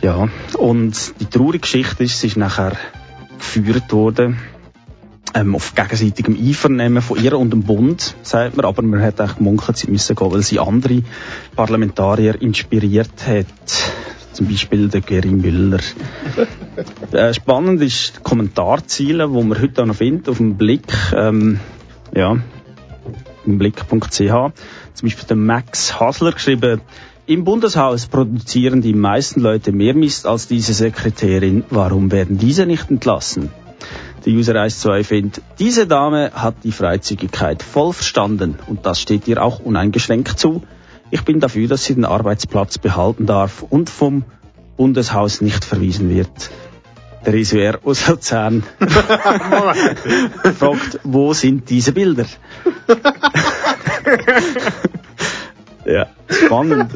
[0.01, 2.75] Ja, und die traurige Geschichte ist, sie ist nachher
[3.37, 4.39] geführt worden,
[5.33, 9.37] ähm, auf gegenseitigem Einvernehmen von ihr und dem Bund, sagt man, aber man hat eigentlich
[9.37, 11.03] gemunkelt, sie müssen gehen, weil sie andere
[11.55, 13.45] Parlamentarier inspiriert hat.
[14.33, 15.79] Zum Beispiel der Geri Müller.
[17.11, 21.59] äh, spannend ist die Kommentarziele, die man heute auch noch findet, auf dem Blick, ähm,
[22.15, 22.37] ja,
[23.45, 24.17] im Blick.ch.
[24.17, 26.81] Zum Beispiel der Max Hasler geschrieben,
[27.27, 31.63] im Bundeshaus produzieren die meisten Leute mehr Mist als diese Sekretärin.
[31.69, 33.51] Warum werden diese nicht entlassen?
[34.25, 39.41] Der User 12 findet, diese Dame hat die Freizügigkeit voll verstanden und das steht ihr
[39.41, 40.63] auch uneingeschränkt zu.
[41.11, 44.23] Ich bin dafür, dass sie den Arbeitsplatz behalten darf und vom
[44.77, 46.49] Bundeshaus nicht verwiesen wird.
[47.25, 48.63] Der Isuer aus Luzern
[50.57, 52.25] fragt, wo sind diese Bilder?
[55.85, 56.93] ja, spannend.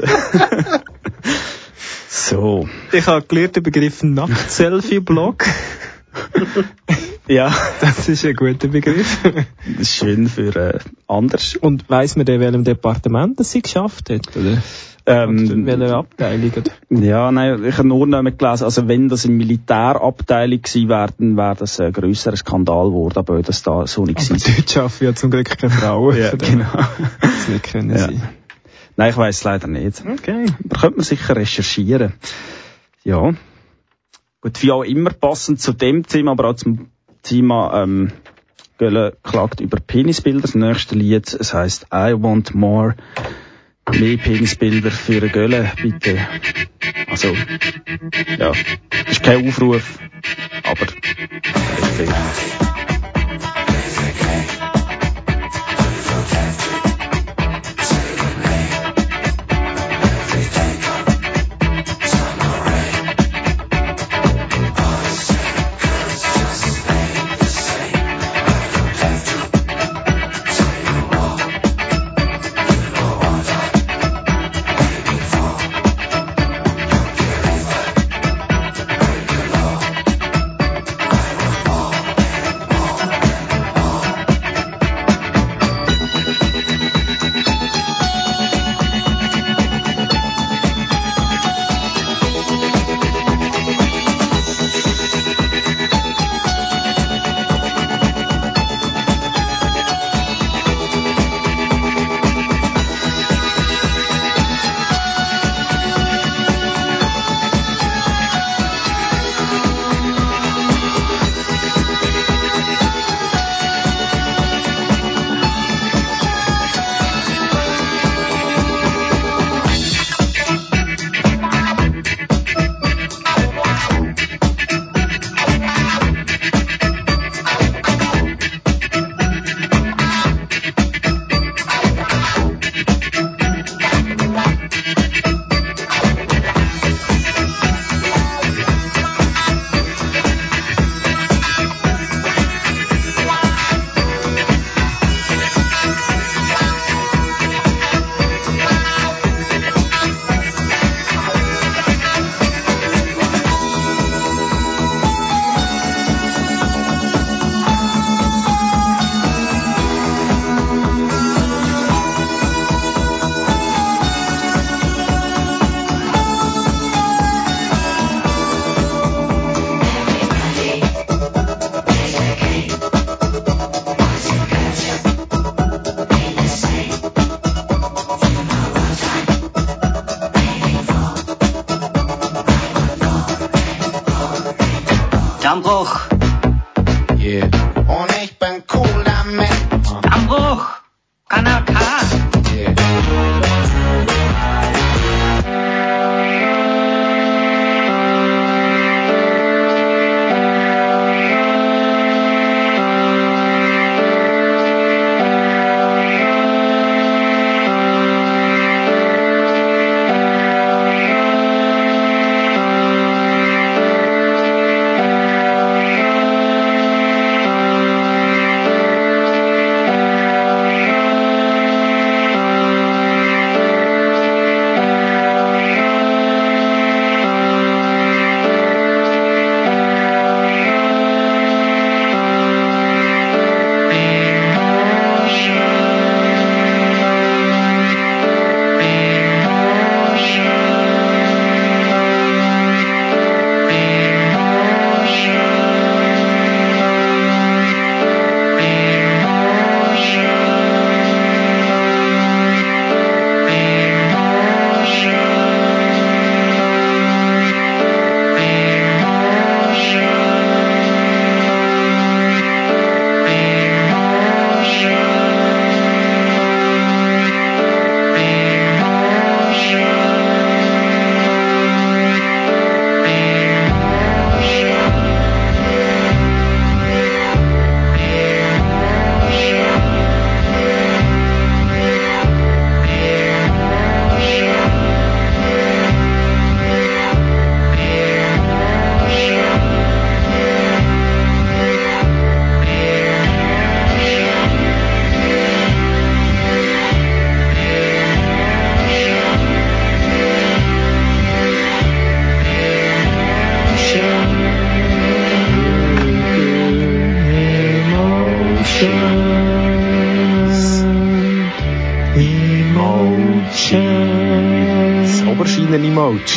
[2.07, 2.67] so.
[2.91, 5.45] Ich habe gelernt den Begriff Nackt-Selfie-Blog.
[7.27, 7.53] Ja.
[7.81, 9.19] Das ist ein guter Begriff.
[9.23, 11.55] Das ist schön für äh, anders.
[11.55, 14.35] Und weiss man denn, welchem Departement das sie geschafft hat?
[14.35, 14.61] Oder?
[15.07, 16.51] Ähm, welcher Abteilung?
[16.51, 16.71] Oder?
[17.03, 21.09] Ja, nein, ich habe nur noch mal gelesen, also wenn das eine Militärabteilung gewesen wäre,
[21.17, 25.03] dann wäre das ein grösserer Skandal geworden, aber das da so nicht Aber dort arbeiten
[25.05, 26.17] ja zum Glück keine Frauen.
[26.17, 26.65] Ja, genau.
[27.21, 28.07] Das nicht können Ja.
[28.07, 28.19] sie.
[28.97, 30.03] Nein, ich weiß es leider nicht.
[30.07, 30.45] Okay.
[30.63, 32.13] Aber könnte man sicher recherchieren.
[33.03, 33.33] Ja.
[34.41, 36.87] Gut, wie auch immer passend zu dem Thema, aber auch zum
[37.25, 38.11] Thema ähm,
[38.77, 40.41] Gölle klagt über Penisbilder.
[40.41, 42.95] Das nächste Lied, es heißt I Want More.
[43.91, 46.17] Mehr Penisbilder für Gölle, bitte.
[47.07, 47.35] Also,
[48.37, 48.51] ja,
[49.09, 49.99] ist kein Aufruf,
[50.63, 50.87] aber
[51.81, 52.07] okay.
[52.07, 52.94] Just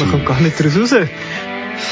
[0.01, 0.95] Man kommt gar nicht daraus raus.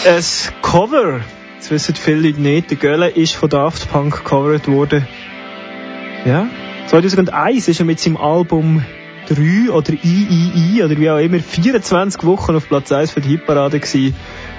[0.05, 1.21] Ein Cover,
[1.59, 5.07] das wissen viele Leute nicht, der Gölle ist von Daft Punk gecovert worden.
[6.25, 6.49] Ja,
[6.89, 8.85] 2001 ist er mit seinem Album
[9.29, 13.81] 3 oder III oder wie auch immer 24 Wochen auf Platz 1 für die Hitparade
[13.81, 14.15] gewesen.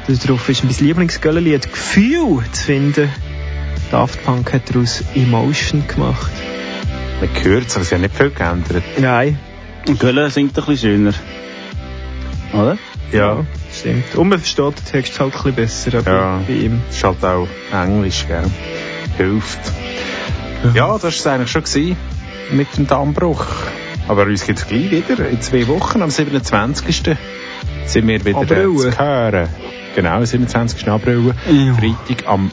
[0.08, 3.10] Darauf ist mein Lieblingsgöllenlied Gefühl zu finden.
[3.92, 6.32] Daft Punk hat daraus Emotion gemacht.
[7.22, 8.84] Man hört es, aber sie haben nicht viel geändert.
[9.00, 9.40] Nein.
[9.88, 11.14] Und Gölle singt ein bisschen schöner.
[12.54, 12.78] Oder?
[13.12, 13.46] Ja.
[13.74, 14.16] Stimmt.
[14.16, 16.42] Und man versteht den Text halt ein bisschen besser Ja.
[16.46, 16.82] bei ihm.
[16.90, 18.44] Ist halt auch Englisch, gell?
[19.18, 19.60] Hilft.
[20.74, 21.98] Ja, das war es eigentlich schon gewesen
[22.52, 23.46] mit dem Dammbruch.
[24.08, 25.28] Aber uns gibt es gleich wieder.
[25.30, 27.16] In zwei Wochen, am 27.
[27.86, 28.76] sind wir wieder April.
[28.78, 29.50] zu hören.
[29.96, 30.88] Genau, 27.
[30.90, 31.34] April.
[31.46, 32.52] Freitag am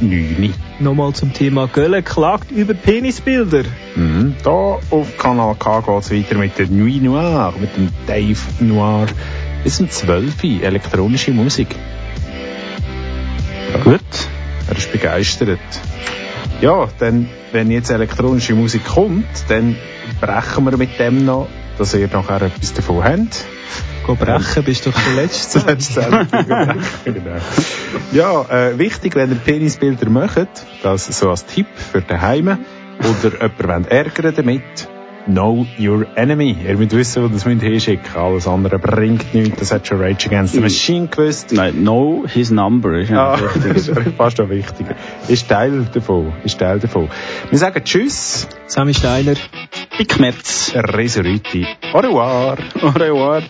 [0.00, 0.54] 9.
[0.80, 3.64] Nochmal zum Thema Gölle klagt über Penisbilder.
[3.96, 4.36] Mhm.
[4.44, 4.50] Da
[4.90, 9.06] auf Kanal K geht es weiter mit der Nuit Noir, mit dem Dave Noir.
[9.64, 11.68] Bis um 12 Uhr elektronische Musik.
[13.84, 14.00] Gut.
[14.68, 15.58] Er ist begeistert.
[16.60, 19.76] Ja, dann, wenn jetzt elektronische Musik kommt, dann
[20.20, 21.48] brechen wir mit dem noch,
[21.78, 23.44] dass ihr nachher etwas davon habt.
[24.06, 25.58] Go brechen, bist du doch der Letzte.
[25.60, 26.26] Letzte
[27.04, 27.36] genau.
[28.12, 30.48] Ja, äh, wichtig, wenn ihr Penisbilder macht,
[30.82, 32.58] das so als Tipp für daheim
[32.98, 34.88] oder jemanden ärgern damit,
[35.28, 36.56] know your enemy.
[36.66, 38.16] Ihr müsst wissen, wo das müsst hinschicken.
[38.16, 39.58] Alles andere bringt nichts.
[39.58, 41.52] Das hat schon Rage Against the Machine gewusst.
[41.52, 43.72] Nein, know his number ist ja Ah, wichtig.
[43.74, 44.94] das ist fast noch wichtiger.
[45.28, 46.32] Ist Teil davon.
[46.44, 47.08] Ist Teil davon.
[47.50, 48.48] Wir sagen Tschüss.
[48.66, 49.34] Sami Steiner.
[49.96, 50.72] Big Merz.
[50.74, 51.66] Resuriti.
[51.92, 52.56] Au revoir.
[52.82, 53.42] Au revoir.